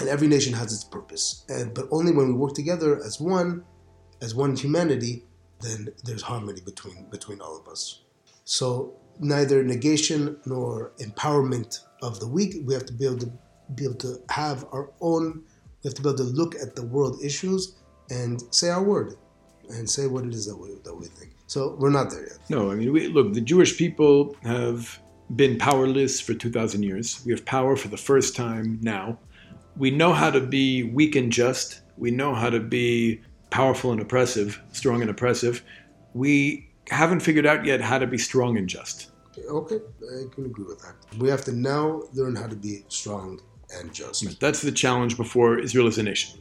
and 0.00 0.08
every 0.08 0.28
nation 0.28 0.52
has 0.52 0.72
its 0.72 0.84
purpose. 0.84 1.44
And 1.48 1.74
but 1.74 1.86
only 1.90 2.12
when 2.12 2.28
we 2.28 2.34
work 2.34 2.54
together 2.54 3.02
as 3.04 3.20
one, 3.20 3.64
as 4.20 4.34
one 4.34 4.56
humanity, 4.56 5.24
then 5.60 5.88
there's 6.04 6.22
harmony 6.22 6.60
between 6.60 7.08
between 7.10 7.40
all 7.40 7.56
of 7.56 7.68
us. 7.68 8.02
So 8.44 8.94
neither 9.20 9.62
negation 9.62 10.38
nor 10.46 10.92
empowerment 11.00 11.80
of 12.02 12.20
the 12.20 12.26
weak. 12.26 12.56
We 12.64 12.74
have 12.74 12.86
to 12.86 12.92
be 12.92 13.04
able 13.06 13.18
to 13.18 13.32
be 13.74 13.84
able 13.84 13.96
to 13.96 14.20
have 14.30 14.64
our 14.72 14.90
own. 15.00 15.42
We 15.82 15.88
have 15.88 15.94
to 15.94 16.02
be 16.02 16.08
able 16.08 16.18
to 16.18 16.24
look 16.24 16.54
at 16.54 16.74
the 16.74 16.86
world 16.86 17.20
issues 17.22 17.76
and 18.10 18.42
say 18.50 18.70
our 18.70 18.82
word 18.82 19.16
and 19.70 19.88
say 19.88 20.06
what 20.06 20.24
it 20.24 20.34
is 20.34 20.46
that 20.46 20.56
we 20.56 20.74
that 20.84 20.94
we 20.94 21.06
think. 21.06 21.32
So 21.46 21.76
we're 21.78 21.90
not 21.90 22.10
there 22.10 22.22
yet. 22.22 22.38
No, 22.50 22.70
I 22.70 22.74
mean, 22.74 22.92
we, 22.92 23.08
look, 23.08 23.32
the 23.32 23.40
Jewish 23.40 23.78
people 23.78 24.36
have 24.42 24.98
been 25.34 25.58
powerless 25.58 26.20
for 26.20 26.34
two 26.34 26.50
thousand 26.50 26.82
years. 26.82 27.22
We 27.24 27.32
have 27.32 27.44
power 27.44 27.76
for 27.76 27.88
the 27.88 27.96
first 27.96 28.36
time 28.36 28.78
now. 28.82 29.18
We 29.76 29.90
know 29.90 30.12
how 30.12 30.30
to 30.30 30.40
be 30.40 30.82
weak 30.82 31.16
and 31.16 31.32
just. 31.32 31.80
We 31.96 32.10
know 32.10 32.34
how 32.34 32.50
to 32.50 32.60
be 32.60 33.20
powerful 33.50 33.92
and 33.92 34.00
oppressive, 34.00 34.60
strong 34.72 35.00
and 35.00 35.10
oppressive. 35.10 35.64
We 36.14 36.70
haven't 36.90 37.20
figured 37.20 37.46
out 37.46 37.64
yet 37.64 37.80
how 37.80 37.98
to 37.98 38.06
be 38.06 38.18
strong 38.18 38.56
and 38.58 38.68
just. 38.68 39.10
Okay, 39.48 39.76
I 39.76 40.34
can 40.34 40.46
agree 40.46 40.64
with 40.64 40.80
that. 40.80 40.94
We 41.18 41.28
have 41.28 41.44
to 41.44 41.52
now 41.52 42.02
learn 42.12 42.34
how 42.34 42.48
to 42.48 42.56
be 42.56 42.84
strong 42.88 43.40
and 43.70 43.92
just. 43.92 44.40
That's 44.40 44.62
the 44.62 44.72
challenge 44.72 45.16
before 45.16 45.58
Israel 45.58 45.86
is 45.86 45.98
a 45.98 46.02
nation. 46.02 46.40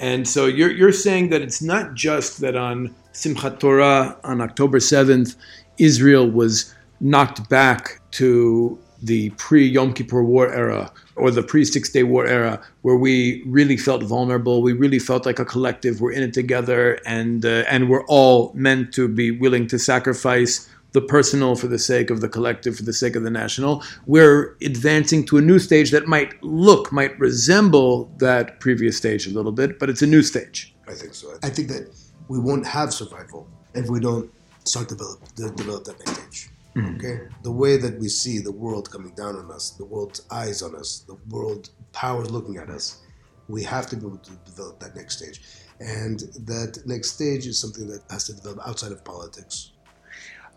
And 0.00 0.28
so 0.28 0.46
you're, 0.46 0.72
you're 0.72 0.92
saying 0.92 1.30
that 1.30 1.40
it's 1.42 1.62
not 1.62 1.94
just 1.94 2.40
that 2.40 2.56
on 2.56 2.94
Simchat 3.12 3.60
Torah 3.60 4.16
on 4.24 4.40
October 4.40 4.78
7th, 4.78 5.36
Israel 5.78 6.28
was 6.28 6.74
knocked 7.00 7.48
back 7.48 8.00
to 8.12 8.78
the 9.02 9.30
pre 9.30 9.66
Yom 9.66 9.92
Kippur 9.92 10.22
War 10.22 10.52
era 10.52 10.90
or 11.16 11.30
the 11.30 11.42
pre 11.42 11.64
Six 11.64 11.90
Day 11.90 12.02
War 12.02 12.26
era, 12.26 12.60
where 12.82 12.96
we 12.96 13.42
really 13.46 13.76
felt 13.76 14.02
vulnerable, 14.02 14.62
we 14.62 14.72
really 14.72 14.98
felt 14.98 15.26
like 15.26 15.38
a 15.38 15.44
collective, 15.44 16.00
we're 16.00 16.12
in 16.12 16.22
it 16.22 16.32
together, 16.32 16.98
and 17.06 17.44
uh, 17.44 17.64
and 17.68 17.88
we're 17.88 18.06
all 18.06 18.52
meant 18.54 18.92
to 18.94 19.06
be 19.06 19.30
willing 19.30 19.66
to 19.68 19.78
sacrifice 19.78 20.68
the 20.94 21.02
personal 21.02 21.56
for 21.56 21.66
the 21.66 21.78
sake 21.78 22.08
of 22.08 22.20
the 22.20 22.28
collective, 22.28 22.76
for 22.76 22.84
the 22.84 22.92
sake 22.92 23.16
of 23.16 23.24
the 23.24 23.30
national. 23.30 23.82
We're 24.06 24.56
advancing 24.62 25.26
to 25.26 25.36
a 25.36 25.42
new 25.42 25.58
stage 25.58 25.90
that 25.90 26.06
might 26.06 26.42
look, 26.42 26.92
might 26.92 27.18
resemble 27.18 28.12
that 28.18 28.60
previous 28.60 28.96
stage 28.96 29.26
a 29.26 29.30
little 29.30 29.52
bit, 29.52 29.78
but 29.80 29.90
it's 29.90 30.02
a 30.02 30.06
new 30.06 30.22
stage. 30.22 30.74
I 30.88 30.94
think 30.94 31.14
so. 31.14 31.34
I 31.42 31.50
think 31.50 31.68
that 31.68 31.92
we 32.28 32.38
won't 32.38 32.66
have 32.66 32.94
survival 32.94 33.48
if 33.74 33.88
we 33.88 33.98
don't 33.98 34.30
start 34.64 34.88
develop 34.88 35.20
develop 35.34 35.84
that 35.84 35.98
next 35.98 36.12
stage. 36.14 36.50
Mm-hmm. 36.76 36.96
Okay, 36.96 37.28
the 37.42 37.50
way 37.52 37.76
that 37.76 37.98
we 37.98 38.08
see 38.08 38.38
the 38.38 38.52
world 38.52 38.90
coming 38.90 39.12
down 39.14 39.36
on 39.36 39.50
us, 39.50 39.70
the 39.70 39.84
world's 39.84 40.22
eyes 40.30 40.62
on 40.62 40.76
us, 40.76 41.04
the 41.06 41.16
world 41.28 41.70
powers 41.92 42.30
looking 42.30 42.56
at 42.56 42.68
us, 42.68 43.02
we 43.48 43.64
have 43.64 43.88
to 43.88 43.96
be 43.96 44.06
able 44.06 44.18
to 44.18 44.32
develop 44.44 44.78
that 44.80 44.94
next 44.94 45.18
stage, 45.18 45.40
and 45.80 46.20
that 46.46 46.82
next 46.86 47.12
stage 47.12 47.46
is 47.46 47.58
something 47.58 47.88
that 47.88 48.02
has 48.10 48.24
to 48.26 48.32
develop 48.34 48.60
outside 48.66 48.92
of 48.92 49.04
politics. 49.04 49.72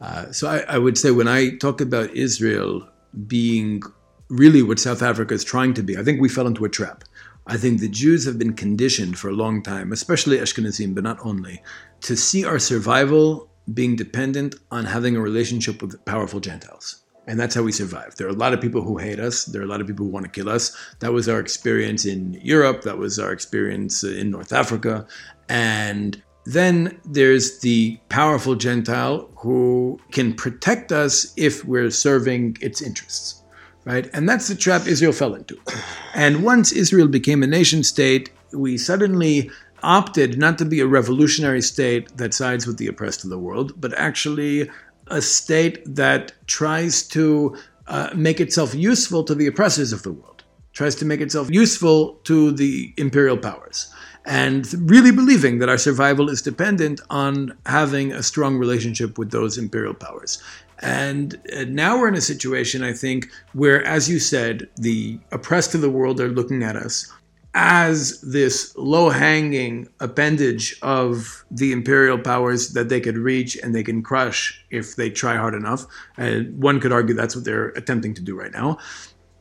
Uh, 0.02 0.32
so 0.32 0.48
I, 0.48 0.60
I 0.68 0.78
would 0.78 0.98
say 0.98 1.12
when 1.12 1.28
I 1.28 1.56
talk 1.58 1.82
about 1.82 2.12
Israel 2.12 2.88
being 3.26 3.82
really 4.30 4.62
what 4.62 4.80
South 4.80 5.02
Africa 5.02 5.34
is 5.34 5.44
trying 5.44 5.74
to 5.76 5.84
be, 5.84 5.98
I 5.98 6.04
think 6.04 6.22
we 6.22 6.30
fell 6.30 6.48
into 6.48 6.66
a 6.66 6.70
trap. 6.70 7.04
I 7.48 7.58
think 7.58 7.80
the 7.80 7.88
Jews 7.88 8.26
have 8.26 8.38
been 8.38 8.54
conditioned 8.54 9.18
for 9.18 9.30
a 9.30 9.34
long 9.34 9.64
time, 9.64 9.92
especially 9.92 10.38
Ashkenazim, 10.38 10.94
but 10.94 11.04
not 11.04 11.18
only, 11.26 11.64
to 12.02 12.16
see 12.18 12.44
our 12.44 12.60
survival 12.60 13.50
being 13.74 13.96
dependent 13.96 14.56
on 14.70 14.86
having 14.86 15.16
a 15.16 15.22
relationship 15.22 15.82
with 15.82 16.04
powerful 16.06 16.40
Gentiles. 16.40 17.04
And 17.26 17.40
that's 17.40 17.56
how 17.56 17.64
we 17.64 17.74
survive. 17.74 18.16
There 18.16 18.28
are 18.28 18.32
a 18.32 18.34
lot 18.34 18.54
of 18.54 18.62
people 18.62 18.82
who 18.82 18.98
hate 18.98 19.20
us. 19.20 19.46
There 19.46 19.62
are 19.62 19.66
a 19.66 19.68
lot 19.68 19.82
of 19.82 19.88
people 19.88 20.06
who 20.06 20.12
want 20.12 20.26
to 20.26 20.32
kill 20.32 20.50
us. 20.50 20.76
That 21.00 21.12
was 21.12 21.28
our 21.28 21.40
experience 21.40 22.06
in 22.06 22.34
Europe. 22.42 22.84
That 22.84 22.98
was 22.98 23.20
our 23.20 23.34
experience 23.34 24.04
in 24.04 24.32
North 24.32 24.54
Africa. 24.54 25.06
And 25.50 26.22
then 26.48 26.98
there's 27.04 27.60
the 27.60 28.00
powerful 28.08 28.56
Gentile 28.56 29.30
who 29.36 30.00
can 30.14 30.34
protect 30.34 30.94
us 30.94 31.34
if 31.36 31.66
we're 31.66 31.92
serving 31.92 32.56
its 32.62 32.82
interests, 32.82 33.44
right? 33.84 34.10
And 34.14 34.30
that's 34.30 34.48
the 34.48 34.56
trap 34.56 34.88
Israel 34.88 35.12
fell 35.12 35.36
into. 35.36 35.60
And 36.14 36.44
once 36.44 36.72
Israel 36.72 37.10
became 37.10 37.44
a 37.44 37.48
nation 37.48 37.84
state, 37.84 38.30
we 38.54 38.78
suddenly 38.78 39.52
opted 39.84 40.40
not 40.40 40.58
to 40.60 40.66
be 40.66 40.80
a 40.80 40.88
revolutionary 40.88 41.62
state 41.62 42.16
that 42.16 42.34
sides 42.34 42.66
with 42.66 42.78
the 42.78 42.88
oppressed 42.88 43.26
of 43.26 43.30
the 43.30 43.38
world, 43.38 43.74
but 43.80 43.94
actually 43.98 44.70
a 45.08 45.22
state 45.22 45.84
that 45.86 46.32
tries 46.48 47.04
to 47.10 47.58
uh, 47.88 48.10
make 48.16 48.40
itself 48.40 48.74
useful 48.74 49.22
to 49.26 49.36
the 49.36 49.48
oppressors 49.48 49.92
of 49.92 50.04
the 50.04 50.14
world, 50.14 50.46
tries 50.72 50.96
to 50.96 51.06
make 51.06 51.20
itself 51.20 51.50
useful 51.52 52.16
to 52.24 52.52
the 52.54 52.94
imperial 52.96 53.38
powers, 53.38 53.94
and 54.28 54.92
really 54.92 55.12
believing 55.12 55.60
that 55.60 55.70
our 55.70 55.78
survival 55.78 56.30
is 56.30 56.42
dependent 56.42 57.00
on 57.10 57.58
having 57.66 58.12
a 58.12 58.22
strong 58.22 58.58
relationship 58.58 59.18
with 59.18 59.32
those 59.32 59.58
imperial 59.58 59.94
powers. 59.94 60.44
And 60.80 61.40
uh, 61.56 61.64
now 61.70 61.98
we're 61.98 62.10
in 62.10 62.16
a 62.16 62.22
situation, 62.22 62.84
I 62.84 62.92
think, 62.92 63.30
where, 63.54 63.84
as 63.86 64.10
you 64.10 64.20
said, 64.20 64.70
the 64.76 65.18
oppressed 65.32 65.74
of 65.76 65.82
the 65.82 65.90
world 65.90 66.20
are 66.20 66.28
looking 66.28 66.62
at 66.62 66.76
us 66.76 67.12
as 67.54 68.20
this 68.22 68.76
low 68.78 69.10
hanging 69.10 69.88
appendage 70.02 70.78
of 70.82 71.46
the 71.50 71.72
imperial 71.72 72.20
powers 72.20 72.74
that 72.74 72.90
they 72.90 73.00
could 73.00 73.18
reach 73.18 73.58
and 73.64 73.74
they 73.74 73.82
can 73.82 74.04
crush 74.04 74.64
if 74.70 74.98
they 74.98 75.10
try 75.10 75.38
hard 75.38 75.56
enough. 75.56 75.86
And 76.18 76.62
one 76.62 76.82
could 76.82 76.92
argue 76.92 77.16
that's 77.16 77.36
what 77.36 77.46
they're 77.46 77.70
attempting 77.70 78.14
to 78.16 78.22
do 78.22 78.38
right 78.38 78.52
now. 78.52 78.78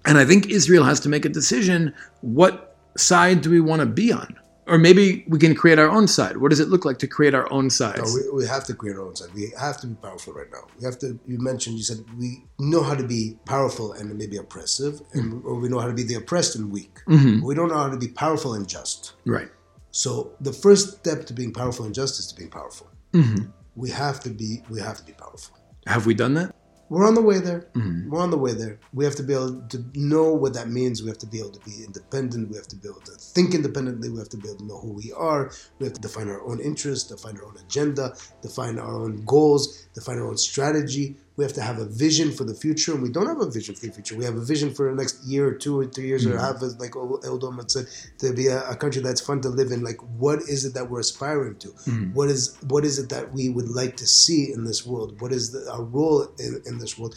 And 0.06 0.16
I 0.16 0.24
think 0.24 0.46
Israel 0.46 0.84
has 0.84 1.00
to 1.00 1.08
make 1.08 1.24
a 1.24 1.28
decision 1.28 1.92
what 2.20 2.76
side 2.96 3.42
do 3.42 3.50
we 3.50 3.60
want 3.60 3.80
to 3.80 3.86
be 3.86 4.12
on? 4.12 4.38
Or 4.66 4.78
maybe 4.78 5.24
we 5.28 5.38
can 5.38 5.54
create 5.54 5.78
our 5.78 5.88
own 5.88 6.08
side. 6.08 6.38
What 6.38 6.50
does 6.50 6.60
it 6.60 6.68
look 6.68 6.84
like 6.84 6.98
to 6.98 7.06
create 7.06 7.34
our 7.34 7.50
own 7.52 7.70
side? 7.70 7.98
No, 7.98 8.04
we, 8.04 8.42
we, 8.42 8.46
have 8.46 8.64
to 8.64 8.74
create 8.74 8.96
our 8.96 9.06
own 9.06 9.14
side. 9.14 9.32
We 9.32 9.52
have 9.58 9.80
to 9.82 9.86
be 9.86 9.94
powerful 9.94 10.32
right 10.32 10.50
now. 10.50 10.66
We 10.78 10.84
have 10.84 10.98
to. 11.00 11.18
You 11.26 11.38
mentioned. 11.38 11.76
You 11.76 11.84
said 11.84 12.04
we 12.18 12.44
know 12.58 12.82
how 12.82 12.94
to 12.94 13.06
be 13.06 13.38
powerful 13.44 13.92
and 13.92 14.16
maybe 14.16 14.36
oppressive, 14.36 15.00
and 15.12 15.34
mm-hmm. 15.34 15.46
or 15.46 15.54
we 15.60 15.68
know 15.68 15.78
how 15.78 15.86
to 15.86 15.94
be 15.94 16.02
the 16.02 16.14
oppressed 16.14 16.56
and 16.56 16.70
weak. 16.72 16.98
Mm-hmm. 17.06 17.44
We 17.44 17.54
don't 17.54 17.68
know 17.68 17.78
how 17.78 17.90
to 17.90 17.96
be 17.96 18.08
powerful 18.08 18.54
and 18.54 18.68
just. 18.68 19.12
Right. 19.24 19.48
So 19.92 20.32
the 20.40 20.52
first 20.52 20.98
step 20.98 21.26
to 21.26 21.32
being 21.32 21.52
powerful 21.52 21.84
and 21.84 21.94
just 21.94 22.18
is 22.18 22.26
to 22.28 22.34
being 22.34 22.50
powerful. 22.50 22.88
Mm-hmm. 23.12 23.46
We 23.76 23.90
have 23.90 24.18
to 24.20 24.30
be. 24.30 24.62
We 24.68 24.80
have 24.80 24.96
to 24.96 25.04
be 25.04 25.12
powerful. 25.12 25.56
Have 25.86 26.06
we 26.06 26.14
done 26.14 26.34
that? 26.34 26.55
We're 26.88 27.06
on 27.06 27.14
the 27.14 27.22
way 27.22 27.38
there. 27.38 27.68
Mm-hmm. 27.74 28.10
We're 28.10 28.20
on 28.20 28.30
the 28.30 28.38
way 28.38 28.52
there. 28.52 28.78
We 28.92 29.04
have 29.04 29.16
to 29.16 29.22
be 29.22 29.32
able 29.32 29.60
to 29.62 29.84
know 29.94 30.32
what 30.32 30.54
that 30.54 30.68
means. 30.68 31.02
We 31.02 31.08
have 31.08 31.18
to 31.18 31.26
be 31.26 31.38
able 31.38 31.50
to 31.50 31.60
be 31.60 31.84
independent. 31.84 32.48
We 32.50 32.56
have 32.56 32.68
to 32.68 32.76
be 32.76 32.88
able 32.88 33.00
to 33.00 33.12
think 33.12 33.54
independently. 33.54 34.08
We 34.08 34.18
have 34.18 34.28
to 34.30 34.36
be 34.36 34.48
able 34.48 34.58
to 34.58 34.64
know 34.66 34.78
who 34.78 34.92
we 34.92 35.12
are. 35.12 35.50
We 35.78 35.86
have 35.86 35.94
to 35.94 36.00
define 36.00 36.28
our 36.28 36.42
own 36.42 36.60
interests, 36.60 37.08
define 37.08 37.36
our 37.38 37.46
own 37.46 37.56
agenda, 37.58 38.14
define 38.42 38.78
our 38.78 38.94
own 38.94 39.24
goals, 39.24 39.88
define 39.94 40.18
our 40.18 40.28
own 40.28 40.38
strategy. 40.38 41.16
We 41.36 41.44
have 41.44 41.52
to 41.54 41.60
have 41.60 41.78
a 41.78 41.84
vision 41.84 42.32
for 42.32 42.44
the 42.44 42.54
future, 42.54 42.94
and 42.94 43.02
we 43.02 43.10
don't 43.10 43.26
have 43.26 43.40
a 43.40 43.50
vision 43.50 43.74
for 43.74 43.86
the 43.86 43.92
future. 43.92 44.16
We 44.16 44.24
have 44.24 44.36
a 44.36 44.44
vision 44.44 44.72
for 44.72 44.88
the 44.88 44.96
next 44.96 45.22
year 45.24 45.46
or 45.48 45.52
two 45.54 45.78
or 45.78 45.84
three 45.84 46.06
years, 46.06 46.26
mm-hmm. 46.26 46.36
or 46.36 46.40
have, 46.40 46.62
like 46.62 46.94
said, 47.70 47.86
to 48.18 48.32
be 48.32 48.46
a, 48.46 48.66
a, 48.70 48.76
country 48.76 49.02
that's 49.02 49.20
fun 49.20 49.42
to 49.42 49.50
live 49.50 49.70
in. 49.70 49.84
Like, 49.84 50.00
what 50.18 50.40
is 50.40 50.64
it 50.64 50.72
that 50.74 50.88
we're 50.88 51.00
aspiring 51.00 51.56
to? 51.56 51.68
Mm-hmm. 51.68 52.14
What 52.14 52.30
is 52.30 52.56
what 52.68 52.84
is 52.84 52.98
it 52.98 53.10
that 53.10 53.32
we 53.32 53.50
would 53.50 53.68
like 53.68 53.96
to 53.98 54.06
see 54.06 54.52
in 54.52 54.64
this 54.64 54.86
world? 54.86 55.20
What 55.20 55.32
is 55.32 55.52
the, 55.52 55.70
our 55.70 55.82
role 55.82 56.22
in, 56.38 56.62
in 56.64 56.78
this 56.78 56.98
world? 56.98 57.14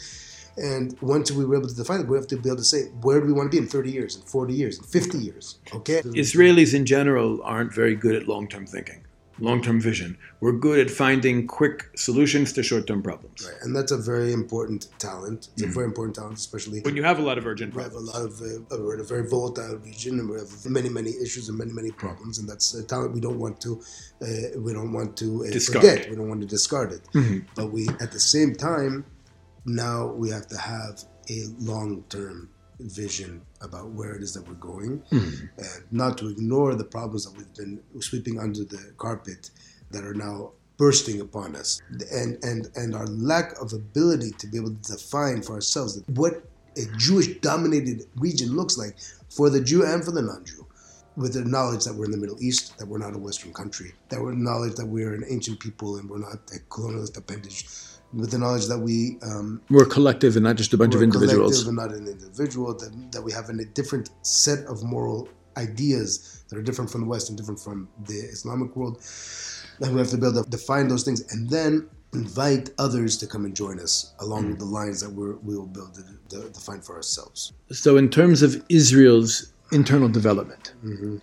And 0.56 1.00
once 1.00 1.30
we 1.30 1.44
were 1.44 1.56
able 1.56 1.68
to 1.68 1.74
define 1.74 2.00
it, 2.00 2.08
we 2.08 2.16
have 2.18 2.26
to 2.26 2.36
be 2.36 2.50
able 2.50 2.58
to 2.58 2.64
say, 2.64 2.88
where 3.00 3.20
do 3.20 3.26
we 3.26 3.32
want 3.32 3.50
to 3.50 3.56
be 3.56 3.62
in 3.62 3.68
30 3.68 3.90
years, 3.90 4.16
in 4.16 4.22
40 4.22 4.52
years, 4.52 4.78
in 4.78 4.84
50 4.84 5.18
years? 5.18 5.58
Okay? 5.74 6.02
Israelis 6.02 6.74
in 6.74 6.84
general 6.84 7.40
aren't 7.42 7.72
very 7.72 7.94
good 7.94 8.14
at 8.14 8.28
long 8.28 8.48
term 8.48 8.66
thinking 8.66 9.02
long 9.40 9.62
term 9.62 9.80
vision. 9.80 10.16
We're 10.40 10.52
good 10.52 10.78
at 10.78 10.90
finding 10.90 11.46
quick 11.46 11.90
solutions 11.96 12.52
to 12.54 12.62
short 12.62 12.86
term 12.86 13.02
problems. 13.02 13.46
Right. 13.46 13.56
And 13.62 13.74
that's 13.74 13.92
a 13.92 13.96
very 13.96 14.32
important 14.32 14.88
talent. 14.98 15.48
It's 15.52 15.62
mm-hmm. 15.62 15.70
a 15.70 15.74
very 15.74 15.86
important 15.86 16.16
talent, 16.16 16.38
especially 16.38 16.80
when 16.80 16.96
you 16.96 17.02
have 17.02 17.18
a 17.18 17.22
lot 17.22 17.38
of 17.38 17.46
urgent 17.46 17.74
we 17.74 17.82
problems. 17.82 18.10
We 18.10 18.14
have 18.14 18.24
a 18.24 18.28
lot 18.28 18.70
of, 18.70 18.72
uh, 18.72 18.82
we're 18.82 18.94
in 18.94 19.00
a 19.00 19.04
very 19.04 19.28
volatile 19.28 19.76
region 19.78 20.18
and 20.18 20.28
we 20.28 20.38
have 20.38 20.66
many, 20.66 20.88
many 20.88 21.10
issues 21.10 21.48
and 21.48 21.58
many, 21.58 21.72
many 21.72 21.90
problems. 21.90 22.38
And 22.38 22.48
that's 22.48 22.74
a 22.74 22.84
talent 22.84 23.14
we 23.14 23.20
don't 23.20 23.38
want 23.38 23.60
to, 23.62 23.82
uh, 24.22 24.60
we 24.60 24.72
don't 24.72 24.92
want 24.92 25.16
to 25.18 25.46
uh, 25.46 25.58
forget. 25.58 26.08
We 26.10 26.16
don't 26.16 26.28
want 26.28 26.40
to 26.42 26.46
discard 26.46 26.92
it. 26.92 27.02
Mm-hmm. 27.14 27.38
But 27.54 27.72
we, 27.72 27.88
at 28.00 28.12
the 28.12 28.20
same 28.20 28.54
time, 28.54 29.04
now 29.64 30.06
we 30.06 30.30
have 30.30 30.46
to 30.48 30.58
have 30.58 31.02
a 31.28 31.44
long 31.58 32.04
term 32.08 32.50
vision 32.84 33.42
about 33.60 33.90
where 33.90 34.14
it 34.14 34.22
is 34.22 34.34
that 34.34 34.46
we're 34.46 34.54
going 34.54 35.02
mm-hmm. 35.10 35.46
and 35.58 35.84
not 35.90 36.18
to 36.18 36.28
ignore 36.28 36.74
the 36.74 36.84
problems 36.84 37.24
that 37.24 37.36
we've 37.36 37.54
been 37.54 37.80
sweeping 38.00 38.38
under 38.38 38.64
the 38.64 38.92
carpet 38.98 39.50
that 39.90 40.04
are 40.04 40.14
now 40.14 40.52
bursting 40.76 41.20
upon 41.20 41.54
us 41.56 41.82
and 42.12 42.42
and 42.42 42.68
and 42.76 42.94
our 42.94 43.06
lack 43.08 43.52
of 43.60 43.72
ability 43.74 44.30
to 44.38 44.46
be 44.46 44.56
able 44.56 44.70
to 44.70 44.92
define 44.92 45.42
for 45.42 45.54
ourselves 45.54 46.02
what 46.14 46.42
a 46.76 46.84
Jewish 46.96 47.26
dominated 47.40 48.06
region 48.16 48.56
looks 48.56 48.78
like 48.78 48.96
for 49.28 49.50
the 49.50 49.60
Jew 49.60 49.84
and 49.84 50.04
for 50.04 50.12
the 50.12 50.22
non-Jew 50.22 50.66
with 51.16 51.34
the 51.34 51.44
knowledge 51.44 51.84
that 51.84 51.94
we're 51.94 52.06
in 52.06 52.12
the 52.12 52.16
Middle 52.16 52.40
East, 52.40 52.78
that 52.78 52.86
we're 52.86 52.98
not 52.98 53.14
a 53.14 53.18
Western 53.18 53.52
country, 53.52 53.92
that 54.08 54.20
we're 54.20 54.32
knowledge 54.32 54.76
that 54.76 54.86
we're 54.86 55.12
an 55.12 55.24
ancient 55.28 55.60
people 55.60 55.96
and 55.96 56.08
we're 56.08 56.18
not 56.18 56.38
a 56.54 56.58
colonialist 56.70 57.16
appendage 57.18 57.66
with 58.12 58.30
the 58.30 58.38
knowledge 58.38 58.66
that 58.66 58.78
we 58.78 59.18
um, 59.22 59.60
we're 59.70 59.84
collective 59.84 60.36
and 60.36 60.44
not 60.44 60.56
just 60.56 60.72
a 60.72 60.78
bunch 60.78 60.94
of 60.94 61.02
individuals. 61.02 61.62
Collective 61.62 61.68
and 61.68 61.76
not 61.76 61.92
an 61.92 62.06
individual. 62.08 62.74
That 62.74 63.12
that 63.12 63.22
we 63.22 63.32
have 63.32 63.48
a 63.48 63.64
different 63.64 64.10
set 64.22 64.64
of 64.66 64.82
moral 64.82 65.28
ideas 65.56 66.44
that 66.48 66.58
are 66.58 66.62
different 66.62 66.90
from 66.90 67.02
the 67.02 67.06
West 67.06 67.28
and 67.28 67.36
different 67.36 67.60
from 67.60 67.88
the 68.06 68.14
Islamic 68.14 68.74
world. 68.76 69.02
And 69.80 69.92
we 69.94 69.98
have 69.98 70.10
to 70.10 70.18
be 70.18 70.26
able 70.26 70.44
to 70.44 70.50
define 70.50 70.88
those 70.88 71.04
things, 71.04 71.20
and 71.32 71.48
then 71.48 71.88
invite 72.12 72.70
others 72.78 73.16
to 73.18 73.26
come 73.26 73.44
and 73.44 73.54
join 73.54 73.78
us 73.78 74.12
along 74.18 74.54
mm. 74.54 74.58
the 74.58 74.64
lines 74.64 75.00
that 75.00 75.10
we're, 75.10 75.36
we 75.36 75.56
will 75.56 75.66
build 75.66 75.94
to 76.28 76.48
define 76.50 76.80
for 76.80 76.96
ourselves. 76.96 77.52
So, 77.70 77.96
in 77.96 78.10
terms 78.10 78.42
of 78.42 78.62
Israel's 78.68 79.52
internal 79.72 80.08
development. 80.08 80.72
Mm-hmm 80.84 81.18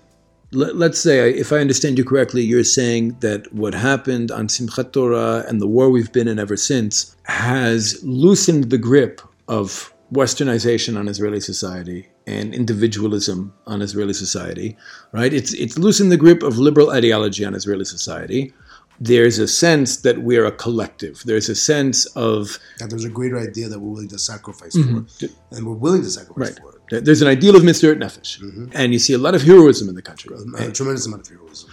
let, 0.52 0.92
us 0.92 1.00
say, 1.00 1.30
if 1.32 1.52
I 1.52 1.58
understand 1.58 1.98
you 1.98 2.06
correctly, 2.06 2.42
you're 2.42 2.64
saying 2.64 3.18
that 3.20 3.52
what 3.54 3.74
happened 3.74 4.32
on 4.32 4.48
Simchat 4.48 4.94
Torah 4.94 5.44
and 5.48 5.62
the 5.62 5.68
war 5.68 5.90
we've 5.90 6.12
been 6.12 6.28
in 6.28 6.40
ever 6.40 6.56
since 6.56 7.16
has 7.24 8.02
loosened 8.04 8.70
the 8.70 8.78
grip 8.78 9.22
of 9.48 9.94
westernization 10.14 10.98
on 10.98 11.10
Israeli 11.10 11.42
society 11.42 12.08
and 12.26 12.54
individualism 12.54 13.54
on 13.66 13.82
Israeli 13.82 14.14
society, 14.14 14.78
right? 15.12 15.34
It's, 15.34 15.54
it's 15.54 15.78
loosened 15.78 16.12
the 16.12 16.18
grip 16.18 16.44
of 16.44 16.58
liberal 16.58 16.92
ideology 16.92 17.44
on 17.44 17.54
Israeli 17.54 17.86
society. 17.86 18.54
There's 19.00 19.38
a 19.40 19.48
sense 19.48 19.98
that 19.98 20.24
we're 20.24 20.46
a 20.46 20.52
collective. 20.52 21.22
There's 21.26 21.50
a 21.50 21.56
sense 21.56 22.06
of. 22.16 22.58
That 22.80 22.90
there's 22.90 23.06
a 23.06 23.10
greater 23.10 23.38
idea 23.38 23.68
that 23.68 23.80
we're 23.80 23.92
willing 23.92 24.08
to 24.08 24.18
sacrifice 24.18 24.76
mm-hmm. 24.76 25.04
for. 25.06 25.56
And 25.56 25.68
we're 25.68 25.76
willing 25.76 26.02
to 26.02 26.10
sacrifice 26.10 26.52
right. 26.52 26.60
for 26.60 26.76
it. 26.76 26.77
There's 26.90 27.22
an 27.22 27.28
ideal 27.28 27.56
of 27.56 27.64
Mesirat 27.64 27.98
Nefesh, 27.98 28.40
mm-hmm. 28.40 28.68
and 28.74 28.94
you 28.94 29.00
see 29.00 29.14
a 29.14 29.18
lot 29.18 29.36
of 29.36 29.44
heroism 29.44 29.90
in 29.90 29.96
the 29.96 30.02
country. 30.02 30.34
A, 30.58 30.72
tremendous 30.72 31.06
amount 31.06 31.24
of 31.24 31.30
heroism. 31.30 31.70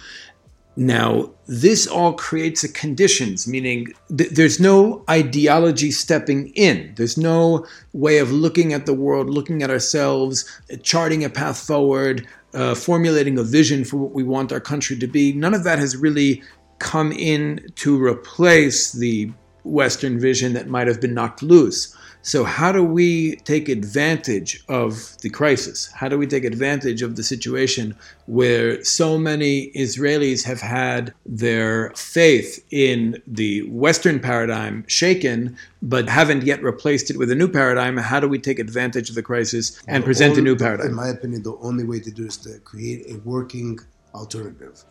Now, 0.77 1.31
this 1.47 1.87
all 1.87 2.13
creates 2.13 2.65
a 2.65 2.69
conditions, 2.69 3.47
meaning 3.47 3.93
th- 4.15 4.31
there's 4.31 4.59
no 4.59 5.05
ideology 5.09 5.89
stepping 5.91 6.49
in. 6.49 6.93
There's 6.97 7.17
no 7.17 7.65
way 7.93 8.17
of 8.17 8.33
looking 8.33 8.73
at 8.73 8.85
the 8.85 8.93
world, 8.93 9.29
looking 9.29 9.63
at 9.63 9.69
ourselves, 9.69 10.43
charting 10.83 11.23
a 11.23 11.29
path 11.29 11.59
forward, 11.65 12.27
uh, 12.53 12.75
formulating 12.75 13.37
a 13.37 13.43
vision 13.43 13.85
for 13.85 13.97
what 13.97 14.11
we 14.11 14.23
want 14.23 14.51
our 14.51 14.59
country 14.59 14.97
to 14.97 15.07
be. 15.07 15.31
None 15.31 15.53
of 15.53 15.63
that 15.63 15.79
has 15.79 15.95
really 15.95 16.43
come 16.79 17.13
in 17.13 17.65
to 17.75 18.03
replace 18.03 18.91
the 18.91 19.31
Western 19.63 20.19
vision 20.19 20.53
that 20.53 20.67
might 20.67 20.87
have 20.87 20.99
been 20.99 21.13
knocked 21.13 21.41
loose. 21.41 21.95
So, 22.25 22.43
how 22.43 22.71
do 22.71 22.83
we 22.83 23.35
take 23.51 23.69
advantage 23.69 24.63
of 24.67 25.15
the 25.21 25.29
crisis? 25.29 25.91
How 25.91 26.09
do 26.09 26.17
we 26.17 26.25
take 26.25 26.43
advantage 26.43 27.03
of 27.03 27.17
the 27.17 27.23
situation 27.23 27.95
where 28.25 28.83
so 28.83 29.19
many 29.19 29.71
Israelis 29.75 30.43
have 30.43 30.59
had 30.59 31.13
their 31.27 31.91
faith 31.91 32.65
in 32.71 33.21
the 33.27 33.61
Western 33.69 34.19
paradigm 34.19 34.85
shaken, 34.87 35.55
but 35.83 36.09
haven't 36.09 36.41
yet 36.41 36.63
replaced 36.63 37.11
it 37.11 37.17
with 37.17 37.29
a 37.29 37.35
new 37.35 37.47
paradigm? 37.47 37.95
How 37.97 38.19
do 38.19 38.27
we 38.27 38.39
take 38.39 38.57
advantage 38.57 39.07
of 39.09 39.13
the 39.13 39.21
crisis 39.21 39.79
and 39.87 40.01
The 40.01 40.05
present 40.05 40.35
a 40.35 40.41
new 40.41 40.55
paradigm? 40.55 40.87
In 40.87 40.95
my 40.95 41.09
opinion, 41.09 41.43
the 41.43 41.57
only 41.57 41.83
way 41.83 41.99
to 41.99 42.09
do 42.09 42.25
is 42.25 42.37
to 42.37 42.57
create 42.61 43.05
a 43.07 43.19
working 43.19 43.77
alternative. 44.15 44.83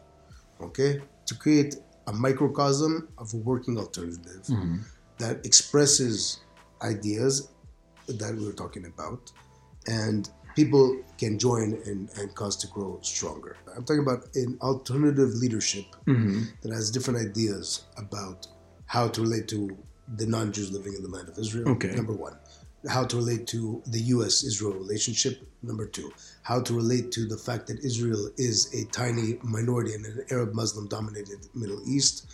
Okay? 0.61 1.03
To 1.27 1.35
create 1.35 1.75
a 2.07 2.13
microcosm 2.13 3.09
of 3.19 3.35
a 3.35 3.39
working 3.39 3.77
alternative 3.77 4.45
Mm-hmm. 4.45 4.77
that 5.19 5.45
expresses 5.47 6.41
ideas 6.83 7.49
that 8.09 8.35
we 8.35 8.45
were 8.47 8.53
talking 8.53 8.87
about 8.87 9.33
and 9.87 10.31
people 10.57 10.97
can 11.19 11.39
join 11.39 11.75
and, 11.87 12.09
and 12.19 12.35
cause 12.35 12.57
to 12.57 12.67
grow 12.69 12.99
stronger. 13.03 13.57
I'm 13.77 13.85
talking 13.85 14.03
about 14.03 14.25
an 14.35 14.59
alternative 14.63 15.31
leadership 15.35 15.85
Mm-hmm. 16.07 16.43
that 16.63 16.73
has 16.73 16.91
different 16.91 17.19
ideas 17.29 17.85
about 17.97 18.47
how 18.87 19.09
to 19.09 19.23
relate 19.23 19.49
to 19.49 19.77
the 20.17 20.27
non-Jews 20.27 20.71
living 20.71 20.95
in 20.95 21.03
the 21.03 21.09
land 21.09 21.29
of 21.31 21.39
Israel. 21.39 21.69
Okay. 21.71 21.95
Number 21.95 22.13
one, 22.13 22.37
how 22.89 23.05
to 23.07 23.17
relate 23.17 23.47
to 23.49 23.83
the 23.87 23.99
U.S.-Israel 24.01 24.75
relationship. 24.75 25.41
Number 25.63 25.87
two, 25.87 26.13
how 26.43 26.61
to 26.61 26.75
relate 26.75 27.11
to 27.13 27.27
the 27.27 27.39
fact 27.39 27.67
that 27.69 27.79
Israel 27.83 28.29
is 28.37 28.73
a 28.75 28.85
tiny 28.93 29.39
minority 29.43 29.95
in 29.95 30.05
an 30.05 30.25
Arab 30.31 30.53
Muslim-dominated 30.53 31.49
Middle 31.55 31.81
East, 31.89 32.27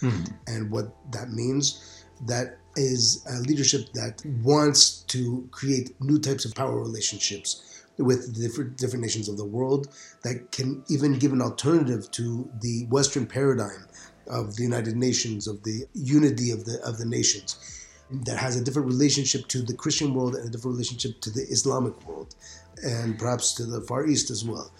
and 0.48 0.68
what 0.70 0.96
that 1.12 1.30
means. 1.30 2.04
That 2.26 2.58
is 2.76 3.24
a 3.28 3.40
leadership 3.40 3.92
that 3.94 4.22
wants 4.42 5.02
to 5.08 5.48
create 5.50 6.00
new 6.00 6.18
types 6.18 6.44
of 6.44 6.54
power 6.54 6.78
relationships 6.80 7.82
with 7.98 8.34
the 8.34 8.40
different 8.40 8.76
different 8.76 9.02
nations 9.02 9.28
of 9.28 9.36
the 9.36 9.44
world 9.44 9.88
that 10.22 10.52
can 10.52 10.82
even 10.88 11.18
give 11.18 11.32
an 11.32 11.42
alternative 11.42 12.10
to 12.12 12.50
the 12.60 12.86
Western 12.86 13.26
paradigm 13.26 13.86
of 14.28 14.56
the 14.56 14.62
United 14.62 14.96
Nations, 14.96 15.46
of 15.46 15.62
the 15.64 15.86
unity 15.94 16.50
of 16.50 16.64
the 16.64 16.80
of 16.82 16.98
the 16.98 17.06
nations, 17.06 17.86
that 18.10 18.38
has 18.38 18.56
a 18.56 18.64
different 18.64 18.88
relationship 18.88 19.46
to 19.48 19.62
the 19.62 19.74
Christian 19.74 20.14
world 20.14 20.34
and 20.34 20.48
a 20.48 20.50
different 20.50 20.74
relationship 20.74 21.20
to 21.20 21.30
the 21.30 21.42
Islamic 21.42 22.06
world, 22.06 22.34
and 22.82 23.18
perhaps 23.18 23.54
to 23.54 23.64
the 23.64 23.80
Far 23.82 24.06
East 24.06 24.30
as 24.30 24.44
well. 24.44 24.72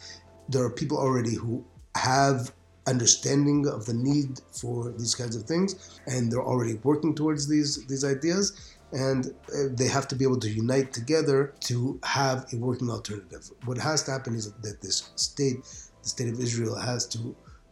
There 0.48 0.64
are 0.64 0.70
people 0.70 0.98
already 0.98 1.34
who 1.34 1.64
have 1.94 2.52
understanding 2.94 3.66
of 3.66 3.86
the 3.86 3.94
need 3.94 4.40
for 4.60 4.92
these 5.00 5.14
kinds 5.14 5.36
of 5.36 5.44
things, 5.44 6.00
and 6.06 6.30
they're 6.30 6.48
already 6.52 6.74
working 6.90 7.14
towards 7.14 7.42
these 7.48 7.70
these 7.86 8.04
ideas. 8.04 8.44
And 8.92 9.22
uh, 9.26 9.68
they 9.78 9.86
have 9.86 10.08
to 10.08 10.16
be 10.16 10.24
able 10.28 10.40
to 10.40 10.50
unite 10.50 10.92
together 10.92 11.38
to 11.68 12.00
have 12.02 12.38
a 12.52 12.56
working 12.56 12.90
alternative. 12.90 13.48
What 13.64 13.78
has 13.78 14.02
to 14.04 14.10
happen 14.10 14.34
is 14.34 14.46
that 14.66 14.82
this 14.82 14.98
state, 15.14 15.58
the 16.02 16.08
state 16.14 16.28
of 16.34 16.40
Israel, 16.40 16.76
has 16.90 17.06
to 17.14 17.18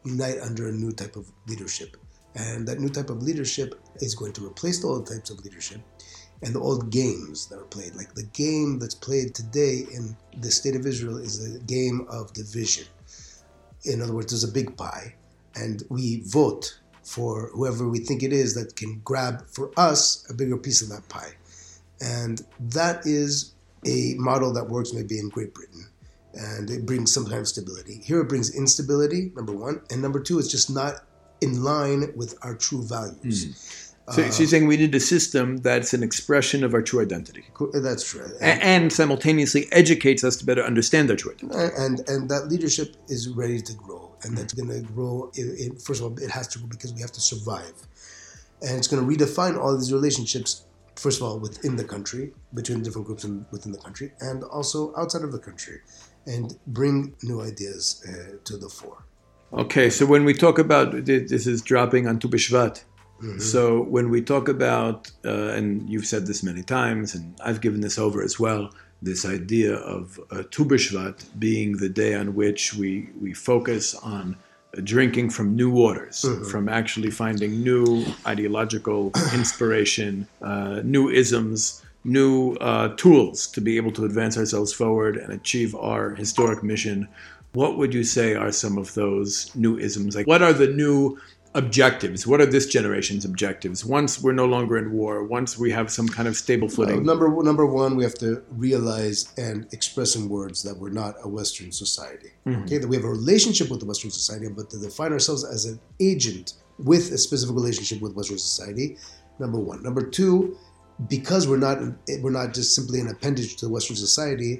unite 0.04 0.38
under 0.48 0.68
a 0.68 0.72
new 0.72 0.92
type 0.92 1.16
of 1.16 1.26
leadership. 1.48 1.96
And 2.36 2.68
that 2.68 2.78
new 2.78 2.88
type 2.88 3.10
of 3.10 3.20
leadership 3.20 3.74
is 3.96 4.14
going 4.14 4.32
to 4.34 4.46
replace 4.46 4.80
the 4.80 4.86
old 4.86 5.08
types 5.08 5.30
of 5.30 5.42
leadership 5.44 5.80
and 6.42 6.54
the 6.54 6.60
old 6.60 6.90
games 6.90 7.46
that 7.48 7.58
are 7.58 7.64
played. 7.64 7.94
Like 7.96 8.14
the 8.14 8.28
game 8.44 8.78
that's 8.78 8.94
played 8.94 9.34
today 9.34 9.86
in 9.92 10.16
the 10.38 10.50
state 10.50 10.76
of 10.76 10.86
Israel 10.86 11.18
is 11.18 11.34
a 11.44 11.58
game 11.60 12.06
of 12.08 12.32
division. 12.32 12.86
In 13.84 14.02
other 14.02 14.12
words, 14.12 14.32
there's 14.32 14.44
a 14.44 14.52
big 14.52 14.76
pie, 14.76 15.14
and 15.54 15.82
we 15.88 16.22
vote 16.26 16.78
for 17.02 17.50
whoever 17.54 17.88
we 17.88 18.00
think 18.00 18.22
it 18.22 18.32
is 18.32 18.54
that 18.54 18.76
can 18.76 19.00
grab 19.04 19.46
for 19.46 19.70
us 19.76 20.28
a 20.30 20.34
bigger 20.34 20.56
piece 20.56 20.82
of 20.82 20.88
that 20.90 21.08
pie. 21.08 21.32
And 22.00 22.44
that 22.60 23.06
is 23.06 23.54
a 23.86 24.14
model 24.16 24.52
that 24.52 24.68
works 24.68 24.92
maybe 24.92 25.18
in 25.18 25.28
Great 25.30 25.54
Britain. 25.54 25.86
And 26.34 26.70
it 26.70 26.84
brings 26.84 27.12
some 27.12 27.24
kind 27.24 27.38
of 27.38 27.48
stability. 27.48 28.00
Here 28.04 28.20
it 28.20 28.28
brings 28.28 28.54
instability, 28.54 29.32
number 29.34 29.52
one. 29.52 29.80
And 29.90 30.02
number 30.02 30.20
two, 30.20 30.38
it's 30.38 30.50
just 30.50 30.70
not 30.70 31.04
in 31.40 31.62
line 31.62 32.12
with 32.14 32.36
our 32.42 32.54
true 32.54 32.82
values. 32.82 33.44
Hmm. 33.44 33.87
So, 34.10 34.22
so 34.30 34.38
you're 34.38 34.46
uh, 34.46 34.50
saying 34.50 34.66
we 34.66 34.76
need 34.76 34.94
a 34.94 35.00
system 35.00 35.58
that's 35.58 35.92
an 35.92 36.02
expression 36.02 36.64
of 36.64 36.72
our 36.72 36.82
true 36.82 37.02
identity 37.02 37.44
uh, 37.60 37.66
That's 37.80 38.04
true. 38.10 38.24
a- 38.40 38.64
and 38.64 38.92
simultaneously 38.92 39.70
educates 39.72 40.24
us 40.24 40.36
to 40.36 40.46
better 40.46 40.62
understand 40.62 41.10
our 41.10 41.16
true 41.16 41.32
identity. 41.32 41.74
and 41.76 42.08
and 42.08 42.30
that 42.30 42.48
leadership 42.48 42.96
is 43.08 43.28
ready 43.28 43.60
to 43.60 43.74
grow 43.74 44.14
and 44.22 44.36
that's 44.36 44.54
mm-hmm. 44.54 44.68
going 44.68 44.86
to 44.86 44.92
grow 44.92 45.30
in, 45.34 45.56
in, 45.58 45.76
first 45.76 46.00
of 46.00 46.06
all 46.06 46.18
it 46.18 46.30
has 46.30 46.48
to 46.48 46.58
grow 46.58 46.68
because 46.68 46.92
we 46.94 47.00
have 47.00 47.12
to 47.12 47.20
survive 47.20 47.74
and 48.62 48.76
it's 48.78 48.88
going 48.88 49.02
to 49.02 49.08
redefine 49.12 49.58
all 49.58 49.76
these 49.76 49.92
relationships 49.92 50.64
first 50.96 51.20
of 51.20 51.26
all 51.26 51.38
within 51.38 51.76
the 51.76 51.84
country 51.84 52.32
between 52.54 52.82
different 52.82 53.06
groups 53.06 53.24
in, 53.24 53.44
within 53.50 53.72
the 53.72 53.78
country 53.78 54.12
and 54.20 54.42
also 54.44 54.92
outside 54.96 55.22
of 55.22 55.32
the 55.32 55.38
country 55.38 55.80
and 56.26 56.58
bring 56.68 57.14
new 57.22 57.40
ideas 57.40 58.04
uh, 58.08 58.36
to 58.44 58.56
the 58.56 58.68
fore 58.68 59.04
Okay, 59.52 59.88
so 59.88 60.04
when 60.04 60.24
we 60.24 60.34
talk 60.34 60.58
about 60.58 60.92
th- 61.06 61.28
this 61.30 61.46
is 61.46 61.62
dropping 61.62 62.06
on 62.06 62.18
Tu 62.18 62.28
B'Shvat. 62.28 62.84
So 63.38 63.82
when 63.82 64.10
we 64.10 64.22
talk 64.22 64.48
about, 64.48 65.10
uh, 65.24 65.48
and 65.48 65.88
you've 65.88 66.06
said 66.06 66.26
this 66.26 66.42
many 66.42 66.62
times, 66.62 67.14
and 67.14 67.34
I've 67.44 67.60
given 67.60 67.80
this 67.80 67.98
over 67.98 68.22
as 68.22 68.38
well, 68.38 68.70
this 69.02 69.24
idea 69.24 69.74
of 69.74 70.20
uh, 70.30 70.42
Tu 70.50 70.64
B'Shvat 70.64 71.24
being 71.38 71.76
the 71.76 71.88
day 71.88 72.14
on 72.14 72.34
which 72.34 72.74
we, 72.74 73.08
we 73.20 73.32
focus 73.34 73.94
on 73.94 74.36
uh, 74.76 74.80
drinking 74.84 75.30
from 75.30 75.56
new 75.56 75.70
waters, 75.70 76.24
from 76.50 76.68
actually 76.68 77.10
finding 77.10 77.62
new 77.62 78.04
ideological 78.26 79.12
inspiration, 79.34 80.26
uh, 80.42 80.80
new 80.84 81.08
isms, 81.08 81.82
new 82.04 82.54
uh, 82.54 82.88
tools 82.96 83.46
to 83.48 83.60
be 83.60 83.76
able 83.76 83.92
to 83.92 84.04
advance 84.04 84.36
ourselves 84.38 84.72
forward 84.72 85.16
and 85.16 85.32
achieve 85.32 85.74
our 85.74 86.14
historic 86.14 86.62
mission. 86.62 87.08
What 87.52 87.78
would 87.78 87.94
you 87.94 88.04
say 88.04 88.34
are 88.34 88.52
some 88.52 88.78
of 88.78 88.94
those 88.94 89.54
new 89.54 89.78
isms? 89.78 90.14
Like, 90.14 90.26
what 90.26 90.42
are 90.42 90.52
the 90.52 90.68
new 90.68 91.18
objectives? 91.58 92.26
What 92.26 92.40
are 92.40 92.46
this 92.46 92.66
generation's 92.66 93.24
objectives? 93.24 93.84
Once 93.84 94.22
we're 94.22 94.32
no 94.32 94.46
longer 94.46 94.78
in 94.78 94.92
war, 94.92 95.24
once 95.24 95.58
we 95.58 95.70
have 95.78 95.90
some 95.90 96.08
kind 96.16 96.28
of 96.28 96.36
stable 96.36 96.68
Uh, 96.68 96.76
footing. 96.76 97.04
number 97.04 97.26
number 97.50 97.66
one, 97.66 97.90
we 97.98 98.04
have 98.08 98.14
to 98.26 98.30
realize 98.66 99.18
and 99.36 99.66
express 99.72 100.10
in 100.16 100.28
words 100.28 100.62
that 100.62 100.76
we're 100.80 100.96
not 101.02 101.12
a 101.26 101.28
Western 101.38 101.70
society. 101.72 102.30
Okay, 102.46 102.78
that 102.78 102.88
we 102.88 102.96
have 102.96 103.04
a 103.12 103.14
relationship 103.22 103.66
with 103.70 103.80
the 103.80 103.86
Western 103.92 104.10
society, 104.20 104.46
but 104.58 104.70
to 104.70 104.78
define 104.78 105.12
ourselves 105.12 105.42
as 105.44 105.64
an 105.70 105.78
agent 106.10 106.46
with 106.90 107.04
a 107.12 107.18
specific 107.18 107.54
relationship 107.60 107.98
with 108.00 108.12
Western 108.14 108.38
society. 108.38 108.96
Number 109.40 109.58
one. 109.70 109.82
Number 109.88 110.02
two, 110.18 110.56
because 111.08 111.42
we're 111.48 111.64
not 111.68 111.76
we're 112.22 112.38
not 112.42 112.48
just 112.58 112.74
simply 112.78 112.98
an 113.04 113.08
appendage 113.14 113.56
to 113.58 113.66
the 113.66 113.72
Western 113.76 113.96
society. 114.08 114.52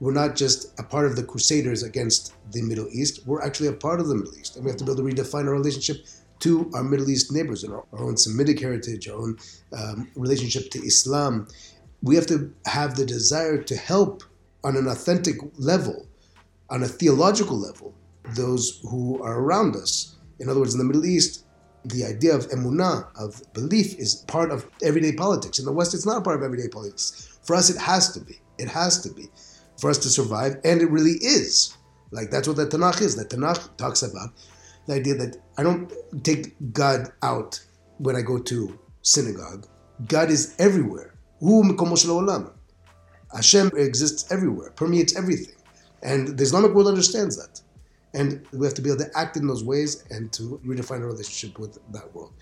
We're 0.00 0.18
not 0.22 0.36
just 0.36 0.58
a 0.78 0.84
part 0.94 1.06
of 1.06 1.16
the 1.18 1.24
Crusaders 1.24 1.82
against 1.82 2.22
the 2.52 2.62
Middle 2.70 2.88
East. 2.92 3.14
We're 3.26 3.42
actually 3.48 3.66
a 3.76 3.78
part 3.86 3.98
of 4.02 4.06
the 4.10 4.14
Middle 4.14 4.36
East, 4.40 4.54
and 4.54 4.64
we 4.64 4.70
have 4.70 4.78
to 4.78 4.84
be 4.84 4.92
able 4.92 5.02
to 5.02 5.08
redefine 5.10 5.46
our 5.48 5.56
relationship 5.60 5.98
to 6.40 6.70
our 6.74 6.84
Middle 6.84 7.10
East 7.10 7.32
neighbors 7.32 7.64
and 7.64 7.72
our, 7.72 7.84
own 7.92 8.16
Semitic 8.16 8.60
heritage, 8.60 9.08
our 9.08 9.16
own 9.16 9.38
um, 9.76 10.10
relationship 10.14 10.70
to 10.70 10.78
Islam. 10.80 11.48
We 12.02 12.14
have 12.14 12.26
to 12.28 12.52
have 12.66 12.96
the 12.96 13.04
desire 13.04 13.62
to 13.62 13.76
help 13.76 14.22
on 14.64 14.76
an 14.76 14.86
authentic 14.86 15.36
level, 15.58 16.06
on 16.70 16.82
a 16.82 16.88
theological 16.88 17.58
level, 17.58 17.94
those 18.34 18.80
who 18.88 19.22
are 19.22 19.40
around 19.40 19.76
us. 19.76 20.16
In 20.38 20.48
other 20.48 20.60
words, 20.60 20.74
in 20.74 20.78
the 20.78 20.84
Middle 20.84 21.06
East, 21.06 21.44
the 21.84 22.04
idea 22.04 22.34
of 22.34 22.48
emunah, 22.48 23.06
of 23.18 23.42
belief, 23.52 23.98
is 23.98 24.16
part 24.26 24.50
of 24.50 24.68
everyday 24.82 25.12
politics. 25.12 25.58
In 25.58 25.64
the 25.64 25.72
West, 25.72 25.94
it's 25.94 26.06
not 26.06 26.24
part 26.24 26.36
of 26.36 26.42
everyday 26.42 26.68
politics. 26.68 27.38
For 27.42 27.56
us, 27.56 27.70
it 27.70 27.78
has 27.78 28.12
to 28.12 28.20
be. 28.20 28.40
It 28.58 28.68
has 28.68 29.00
to 29.02 29.10
be 29.10 29.28
for 29.80 29.90
us 29.90 29.98
to 29.98 30.08
survive, 30.08 30.56
and 30.64 30.82
it 30.82 30.90
really 30.90 31.18
is. 31.22 31.76
Like 32.10 32.30
that's 32.30 32.48
what 32.48 32.56
the 32.56 32.66
Tanakh 32.66 33.00
is. 33.00 33.16
The 33.16 33.24
Tanakh 33.24 33.76
talks 33.76 34.02
about 34.02 34.30
the 34.88 34.94
idea 34.94 35.14
that 35.14 35.36
I 35.58 35.62
don't 35.62 35.92
take 36.24 36.54
God 36.72 37.12
out 37.22 37.60
when 37.98 38.16
I 38.16 38.22
go 38.22 38.38
to 38.38 38.78
synagogue. 39.02 39.66
God 40.06 40.30
is 40.30 40.56
everywhere. 40.58 41.14
Hashem 43.34 43.70
exists 43.76 44.32
everywhere, 44.32 44.70
permeates 44.70 45.14
everything, 45.16 45.54
and 46.02 46.36
the 46.38 46.42
Islamic 46.42 46.72
world 46.72 46.88
understands 46.88 47.36
that. 47.36 47.60
And 48.14 48.46
we 48.52 48.66
have 48.66 48.74
to 48.74 48.82
be 48.82 48.88
able 48.88 49.04
to 49.04 49.10
act 49.14 49.36
in 49.36 49.46
those 49.46 49.62
ways 49.62 50.04
and 50.10 50.32
to 50.32 50.58
redefine 50.64 51.00
our 51.00 51.08
relationship 51.08 51.58
with 51.58 51.78
that 51.92 52.12
world. 52.14 52.32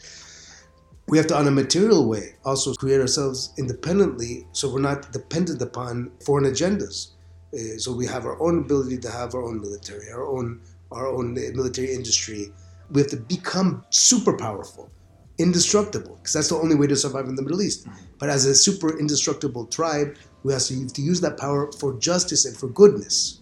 We 1.08 1.18
have 1.18 1.26
to, 1.28 1.36
on 1.36 1.48
a 1.48 1.50
material 1.50 2.08
way, 2.08 2.36
also 2.44 2.72
create 2.74 3.00
ourselves 3.00 3.52
independently 3.58 4.46
so 4.52 4.72
we're 4.72 4.80
not 4.80 5.10
dependent 5.12 5.60
upon 5.62 6.12
foreign 6.24 6.44
agendas. 6.44 7.08
Uh, 7.52 7.78
so 7.78 7.92
we 7.92 8.06
have 8.06 8.24
our 8.26 8.40
own 8.40 8.60
ability 8.60 8.98
to 8.98 9.10
have 9.10 9.34
our 9.34 9.42
own 9.42 9.60
military, 9.60 10.10
our 10.10 10.26
own 10.26 10.60
our 10.92 11.06
own 11.06 11.34
military 11.34 11.92
industry. 11.92 12.52
We 12.90 13.00
have 13.00 13.10
to 13.10 13.16
become 13.16 13.84
super 13.90 14.36
powerful, 14.36 14.90
indestructible, 15.38 16.16
because 16.16 16.32
that's 16.32 16.48
the 16.48 16.56
only 16.56 16.76
way 16.76 16.86
to 16.86 16.96
survive 16.96 17.26
in 17.26 17.34
the 17.34 17.42
Middle 17.42 17.62
East. 17.62 17.86
Mm-hmm. 17.86 18.04
But 18.18 18.30
as 18.30 18.44
a 18.44 18.54
super 18.54 18.98
indestructible 18.98 19.66
tribe, 19.66 20.16
we 20.44 20.52
have 20.52 20.62
to, 20.64 20.80
have 20.80 20.92
to 20.92 21.02
use 21.02 21.20
that 21.20 21.38
power 21.38 21.72
for 21.72 21.98
justice 21.98 22.44
and 22.44 22.56
for 22.56 22.68
goodness. 22.68 23.40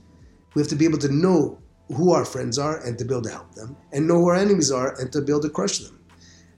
We 0.54 0.62
have 0.62 0.68
to 0.68 0.76
be 0.76 0.86
able 0.86 0.98
to 0.98 1.12
know 1.12 1.58
who 1.88 2.12
our 2.12 2.24
friends 2.24 2.58
are 2.58 2.82
and 2.86 2.98
to 2.98 3.04
be 3.04 3.12
able 3.12 3.22
to 3.22 3.30
help 3.30 3.54
them, 3.54 3.76
and 3.92 4.08
know 4.08 4.14
who 4.14 4.28
our 4.28 4.36
enemies 4.36 4.70
are 4.72 4.98
and 5.00 5.12
to 5.12 5.20
be 5.20 5.32
able 5.32 5.42
to 5.42 5.50
crush 5.50 5.78
them. 5.78 6.00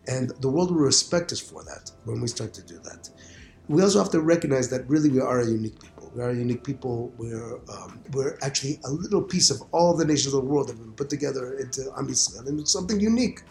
And 0.07 0.31
the 0.41 0.49
world 0.49 0.71
will 0.71 0.83
respect 0.83 1.33
us 1.33 1.41
for 1.41 1.65
that 1.65 1.91
when 2.05 2.21
we 2.21 2.29
start 2.29 2.55
to 2.55 2.63
do 2.63 2.79
that. 2.85 3.11
we 3.69 3.83
also 3.83 3.99
have 3.99 4.11
to 4.13 4.21
recognize 4.21 4.69
that 4.71 4.89
really 4.89 5.11
we 5.11 5.21
are 5.21 5.41
a 5.41 5.47
unique 5.47 5.81
people. 5.81 5.96
We 6.17 6.23
are 6.23 6.31
a 6.31 6.35
unique 6.35 6.65
people. 6.65 7.13
We're 7.19 7.57
um, 7.69 8.01
we're 8.13 8.39
actually 8.41 8.81
a 8.87 8.91
little 8.91 9.21
piece 9.21 9.51
of 9.51 9.61
all 9.71 9.95
the 9.95 10.07
nations 10.07 10.33
of 10.33 10.41
the 10.41 10.49
world 10.49 10.69
that 10.69 10.73
have 10.73 10.83
been 10.83 10.95
put 10.95 11.11
together 11.11 11.59
into 11.59 11.83
Am 11.99 12.09
Yisrael, 12.09 12.47
and 12.49 12.59
it's 12.59 12.73
something 12.73 12.99
unique. 12.99 13.43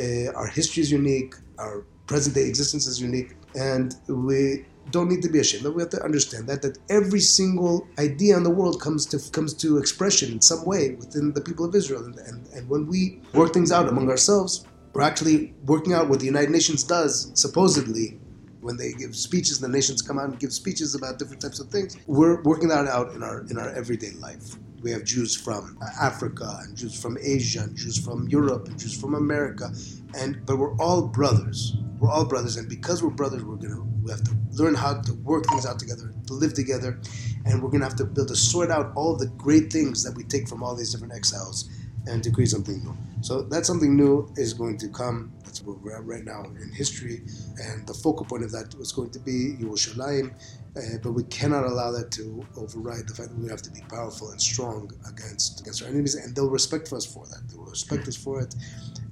Uh, 0.00 0.30
our 0.36 0.46
history 0.46 0.80
is 0.84 0.92
unique. 0.92 1.34
Our 1.58 1.84
present 2.06 2.36
day 2.36 2.46
existence 2.46 2.86
is 2.86 3.02
unique, 3.02 3.30
and 3.56 3.96
we 4.06 4.64
don't 4.92 5.08
need 5.08 5.22
to 5.22 5.28
be 5.28 5.40
ashamed. 5.40 5.64
We 5.74 5.82
have 5.82 5.90
to 5.90 6.02
understand 6.04 6.46
that 6.46 6.62
that 6.62 6.78
every 6.88 7.18
single 7.18 7.88
idea 7.98 8.36
in 8.36 8.44
the 8.44 8.54
world 8.60 8.80
comes 8.80 9.04
to 9.06 9.18
comes 9.32 9.52
to 9.54 9.78
expression 9.78 10.30
in 10.30 10.40
some 10.40 10.64
way 10.64 10.94
within 11.02 11.32
the 11.32 11.40
people 11.40 11.64
of 11.64 11.74
Israel, 11.74 12.04
and 12.04 12.16
and, 12.28 12.46
and 12.54 12.68
when 12.68 12.86
we 12.86 13.20
work 13.34 13.52
things 13.52 13.72
out 13.72 13.88
among 13.88 14.08
ourselves, 14.08 14.64
we're 14.92 15.02
actually 15.02 15.52
working 15.66 15.94
out 15.94 16.08
what 16.08 16.20
the 16.20 16.26
United 16.26 16.50
Nations 16.50 16.84
does 16.84 17.32
supposedly 17.34 18.20
when 18.60 18.76
they 18.76 18.92
give 18.92 19.14
speeches, 19.14 19.60
the 19.60 19.68
nations 19.68 20.02
come 20.02 20.18
out 20.18 20.28
and 20.28 20.38
give 20.38 20.52
speeches 20.52 20.94
about 20.94 21.18
different 21.18 21.42
types 21.42 21.60
of 21.60 21.68
things. 21.68 21.96
We're 22.06 22.42
working 22.42 22.68
that 22.68 22.86
out 22.86 23.12
in 23.12 23.22
our 23.22 23.46
in 23.50 23.58
our 23.58 23.68
everyday 23.70 24.10
life. 24.12 24.56
We 24.82 24.92
have 24.92 25.04
Jews 25.04 25.34
from 25.34 25.76
Africa 26.00 26.60
and 26.62 26.76
Jews 26.76 27.00
from 27.00 27.18
Asia 27.20 27.60
and 27.62 27.76
Jews 27.76 27.98
from 27.98 28.28
Europe 28.28 28.68
and 28.68 28.78
Jews 28.78 28.98
from 28.98 29.14
America, 29.14 29.72
and 30.16 30.44
but 30.46 30.58
we're 30.58 30.76
all 30.76 31.02
brothers. 31.02 31.76
We're 31.98 32.10
all 32.10 32.24
brothers, 32.24 32.56
and 32.56 32.68
because 32.68 33.02
we're 33.02 33.10
brothers, 33.10 33.44
we're 33.44 33.56
gonna 33.56 33.82
we 34.02 34.10
have 34.10 34.22
to 34.24 34.36
learn 34.52 34.74
how 34.74 35.00
to 35.00 35.12
work 35.14 35.46
things 35.46 35.66
out 35.66 35.78
together, 35.78 36.14
to 36.26 36.32
live 36.32 36.54
together, 36.54 37.00
and 37.44 37.62
we're 37.62 37.70
gonna 37.70 37.84
have 37.84 37.96
to 37.96 38.04
build 38.04 38.28
to 38.28 38.36
sort 38.36 38.70
out 38.70 38.92
all 38.94 39.16
the 39.16 39.26
great 39.26 39.72
things 39.72 40.04
that 40.04 40.16
we 40.16 40.22
take 40.24 40.48
from 40.48 40.62
all 40.62 40.74
these 40.76 40.92
different 40.92 41.14
exiles 41.14 41.68
and 42.06 42.22
to 42.22 42.30
create 42.30 42.48
something 42.48 42.82
new. 42.82 42.96
So 43.20 43.42
that's 43.42 43.66
something 43.66 43.96
new 43.96 44.32
is 44.36 44.54
going 44.54 44.78
to 44.78 44.88
come. 44.88 45.32
That's 45.58 45.66
where 45.66 45.76
we're 45.76 45.96
at 45.96 46.04
right 46.04 46.24
now 46.24 46.44
in 46.44 46.70
history, 46.72 47.22
and 47.56 47.84
the 47.86 47.94
focal 47.94 48.24
point 48.24 48.44
of 48.44 48.52
that 48.52 48.76
was 48.78 48.92
going 48.92 49.10
to 49.10 49.18
be 49.18 49.56
Yerushalayim. 49.60 50.32
Uh, 50.76 50.98
but 51.02 51.12
we 51.12 51.24
cannot 51.24 51.64
allow 51.64 51.90
that 51.90 52.12
to 52.12 52.46
override 52.56 53.08
the 53.08 53.14
fact 53.14 53.30
that 53.30 53.38
we 53.38 53.48
have 53.48 53.62
to 53.62 53.70
be 53.72 53.80
powerful 53.88 54.30
and 54.30 54.40
strong 54.40 54.88
against 55.08 55.60
against 55.60 55.82
our 55.82 55.88
enemies, 55.88 56.14
and 56.14 56.36
they'll 56.36 56.50
respect 56.50 56.92
us 56.92 57.04
for 57.04 57.26
that. 57.26 57.48
They 57.48 57.56
will 57.56 57.64
respect 57.64 58.06
us 58.06 58.16
for 58.16 58.40
it, 58.40 58.54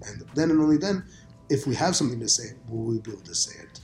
and 0.07 0.23
then 0.37 0.51
and 0.51 0.61
only 0.61 0.77
then, 0.77 1.05
if 1.51 1.67
we 1.67 1.75
have 1.75 1.97
something 1.97 2.21
to 2.21 2.29
say, 2.29 2.53
will 2.69 2.85
we 2.85 3.01
be 3.01 3.11
able 3.11 3.23
to 3.23 3.35
say 3.35 3.57
it. 3.65 3.81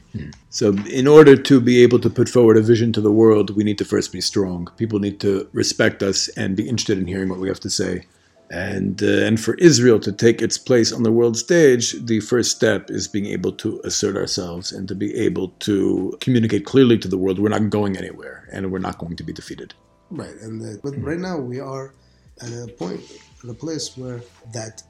So, 0.51 0.75
in 0.87 1.09
order 1.09 1.35
to 1.35 1.61
be 1.61 1.83
able 1.83 1.99
to 2.01 2.11
put 2.11 2.29
forward 2.29 2.59
a 2.59 2.63
vision 2.63 2.93
to 2.93 3.01
the 3.01 3.11
world, 3.11 3.57
we 3.57 3.65
need 3.65 3.79
to 3.79 3.85
first 3.85 4.13
be 4.13 4.21
strong. 4.21 4.69
People 4.77 5.01
need 5.01 5.19
to 5.21 5.49
respect 5.53 6.03
us 6.03 6.29
and 6.37 6.55
be 6.55 6.69
interested 6.69 6.99
in 6.99 7.07
hearing 7.09 7.29
what 7.29 7.41
we 7.41 7.49
have 7.49 7.61
to 7.61 7.71
say. 7.71 8.05
And, 8.53 9.03
uh, 9.03 9.07
and 9.07 9.41
for 9.41 9.55
Israel 9.55 9.99
to 10.01 10.13
take 10.13 10.43
its 10.43 10.59
place 10.59 10.93
on 10.93 11.05
the 11.05 11.11
world 11.11 11.39
stage, 11.39 11.93
the 12.05 12.21
first 12.21 12.55
step 12.55 12.91
is 12.91 13.09
being 13.09 13.25
able 13.25 13.53
to 13.53 13.81
assert 13.83 14.15
ourselves 14.15 14.73
and 14.73 14.87
to 14.89 14.95
be 14.95 15.15
able 15.17 15.49
to 15.61 16.15
communicate 16.21 16.67
clearly 16.67 16.99
to 16.99 17.09
the 17.09 17.17
world 17.17 17.39
we're 17.39 17.49
not 17.49 17.71
going 17.71 17.97
anywhere 17.97 18.47
and 18.53 18.71
we're 18.71 18.79
not 18.79 18.99
going 18.99 19.17
to 19.17 19.23
be 19.23 19.33
defeated. 19.33 19.73
Right, 20.11 20.37
and 20.43 20.61
the, 20.61 20.79
but 20.83 20.93
mm-hmm. 20.93 21.05
right 21.05 21.19
now 21.19 21.39
we 21.39 21.61
are 21.61 21.95
at 22.43 22.51
a 22.51 22.71
point, 22.71 23.01
at 23.43 23.49
a 23.49 23.55
place 23.55 23.97
where 23.97 24.21
that 24.53 24.83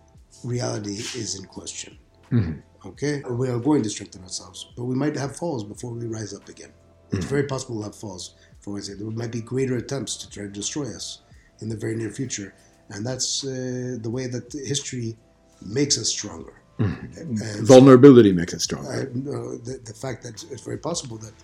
reality 0.43 0.95
is 0.95 1.39
in 1.39 1.45
question. 1.45 1.97
Mm-hmm. 2.33 2.89
Okay, 2.89 3.23
we 3.31 3.49
are 3.49 3.61
going 3.61 3.85
to 3.85 3.91
strengthen 3.91 4.23
ourselves, 4.25 4.73
but 4.77 4.87
we 4.87 4.97
might 4.97 5.15
have 5.15 5.37
falls 5.37 5.63
before 5.63 5.93
we 5.93 6.07
rise 6.07 6.35
up 6.35 6.49
again. 6.49 6.73
It's 7.13 7.21
mm-hmm. 7.21 7.29
very 7.29 7.45
possible 7.45 7.77
we'll 7.77 7.85
have 7.85 7.95
falls. 7.95 8.35
For 8.61 8.77
example, 8.77 9.07
there 9.07 9.17
might 9.17 9.31
be 9.31 9.41
greater 9.41 9.77
attempts 9.77 10.17
to 10.17 10.29
try 10.29 10.43
to 10.43 10.49
destroy 10.49 10.87
us 10.87 11.23
in 11.61 11.69
the 11.69 11.77
very 11.77 11.95
near 11.95 12.11
future, 12.11 12.53
and 12.93 13.07
that's 13.07 13.45
uh, 13.45 13.97
the 14.01 14.11
way 14.11 14.27
that 14.27 14.53
history 14.53 15.17
makes 15.65 15.99
us 15.99 16.09
stronger. 16.09 16.55
Mm-hmm. 16.79 17.19
And 17.19 17.39
so- 17.39 17.65
Vulnerability 17.75 18.33
makes 18.33 18.55
us 18.55 18.65
stronger. 18.65 18.91
I, 18.91 18.99
no, 19.15 19.57
the, 19.57 19.79
the 19.85 19.95
fact 19.95 20.23
that 20.25 20.45
it's 20.51 20.63
very 20.63 20.79
possible 20.79 21.19
that 21.19 21.35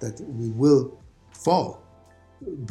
that 0.00 0.20
we 0.40 0.48
will 0.50 1.00
fall, 1.32 1.82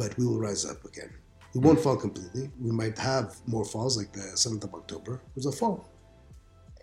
but 0.00 0.16
we 0.18 0.24
will 0.26 0.40
rise 0.40 0.64
up 0.64 0.84
again. 0.84 1.10
We 1.54 1.60
won't 1.60 1.78
mm. 1.78 1.82
fall 1.82 1.96
completely. 1.96 2.50
We 2.60 2.72
might 2.72 2.96
have 2.98 3.36
more 3.46 3.64
falls, 3.64 3.96
like 3.96 4.12
the 4.12 4.26
seventh 4.34 4.64
of 4.64 4.74
October 4.74 5.20
was 5.34 5.46
a 5.46 5.52
fall, 5.52 5.88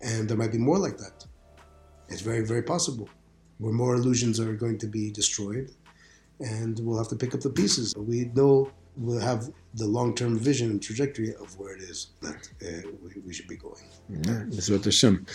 and 0.02 0.28
there 0.28 0.36
might 0.36 0.52
be 0.52 0.58
more 0.58 0.78
like 0.78 0.98
that. 0.98 1.26
It's 2.08 2.20
very, 2.20 2.44
very 2.44 2.62
possible, 2.62 3.08
where 3.58 3.72
more 3.72 3.94
illusions 3.94 4.38
are 4.38 4.54
going 4.54 4.78
to 4.78 4.86
be 4.86 5.10
destroyed, 5.10 5.72
and 6.40 6.78
we'll 6.80 6.98
have 6.98 7.08
to 7.08 7.16
pick 7.16 7.34
up 7.34 7.40
the 7.40 7.50
pieces. 7.50 7.94
We 7.96 8.26
know 8.34 8.70
we'll 8.96 9.20
have 9.20 9.50
the 9.74 9.86
long-term 9.86 10.38
vision 10.38 10.70
and 10.70 10.82
trajectory 10.82 11.34
of 11.34 11.58
where 11.58 11.74
it 11.74 11.82
is 11.82 12.08
that 12.22 12.48
uh, 12.62 12.88
we, 13.02 13.20
we 13.26 13.34
should 13.34 13.46
be 13.46 13.56
going. 13.56 13.82
Hashem. 14.84 15.26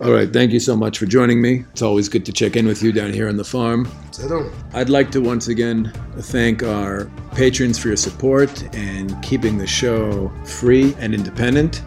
All 0.00 0.12
right, 0.12 0.32
thank 0.32 0.52
you 0.52 0.60
so 0.60 0.74
much 0.74 0.98
for 0.98 1.06
joining 1.06 1.42
me. 1.42 1.64
It's 1.72 1.82
always 1.82 2.08
good 2.08 2.24
to 2.26 2.32
check 2.32 2.56
in 2.56 2.66
with 2.66 2.82
you 2.82 2.92
down 2.92 3.12
here 3.12 3.28
on 3.28 3.36
the 3.36 3.44
farm. 3.44 3.88
I'd 4.72 4.88
like 4.88 5.10
to 5.12 5.20
once 5.20 5.48
again 5.48 5.92
thank 6.18 6.62
our 6.62 7.10
patrons 7.32 7.78
for 7.78 7.88
your 7.88 7.96
support 7.96 8.74
and 8.74 9.20
keeping 9.22 9.58
the 9.58 9.66
show 9.66 10.32
free 10.44 10.94
and 10.98 11.14
independent. 11.14 11.82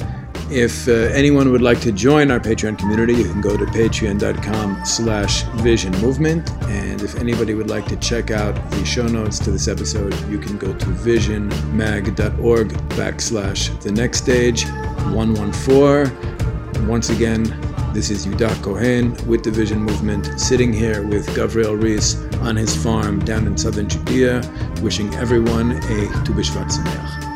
If 0.55 0.87
uh, 0.87 0.91
anyone 0.91 1.51
would 1.51 1.63
like 1.63 1.81
to 1.81 1.91
join 1.91 2.29
our 2.29 2.39
Patreon 2.39 2.77
community, 2.77 3.13
you 3.13 3.23
can 3.23 3.41
go 3.41 3.57
to 3.57 3.65
patreon.com 3.65 4.85
slash 4.85 5.41
vision 5.63 5.91
movement. 5.99 6.47
And 6.65 7.01
if 7.01 7.15
anybody 7.15 7.55
would 7.55 7.71
like 7.71 7.87
to 7.87 7.95
check 7.95 8.29
out 8.29 8.53
the 8.69 8.85
show 8.85 9.07
notes 9.07 9.39
to 9.39 9.51
this 9.51 9.67
episode, 9.67 10.13
you 10.29 10.37
can 10.37 10.59
go 10.59 10.71
to 10.71 10.85
visionmag.org 10.85 12.67
backslash 12.89 13.81
the 13.81 13.91
next 13.91 14.19
stage 14.19 14.67
114. 15.15 16.87
Once 16.87 17.09
again, 17.09 17.43
this 17.91 18.11
is 18.11 18.27
Yehuda 18.27 18.49
HaKohen 18.49 19.25
with 19.25 19.43
the 19.43 19.49
Vision 19.49 19.79
Movement, 19.79 20.39
sitting 20.39 20.71
here 20.71 21.01
with 21.01 21.25
Gavriel 21.29 21.81
Reiss 21.81 22.23
on 22.41 22.55
his 22.55 22.75
farm 22.75 23.25
down 23.25 23.47
in 23.47 23.57
southern 23.57 23.89
Judea, 23.89 24.43
wishing 24.83 25.11
everyone 25.15 25.71
a 25.71 26.23
Tu 26.23 26.33
Sameach. 26.33 27.32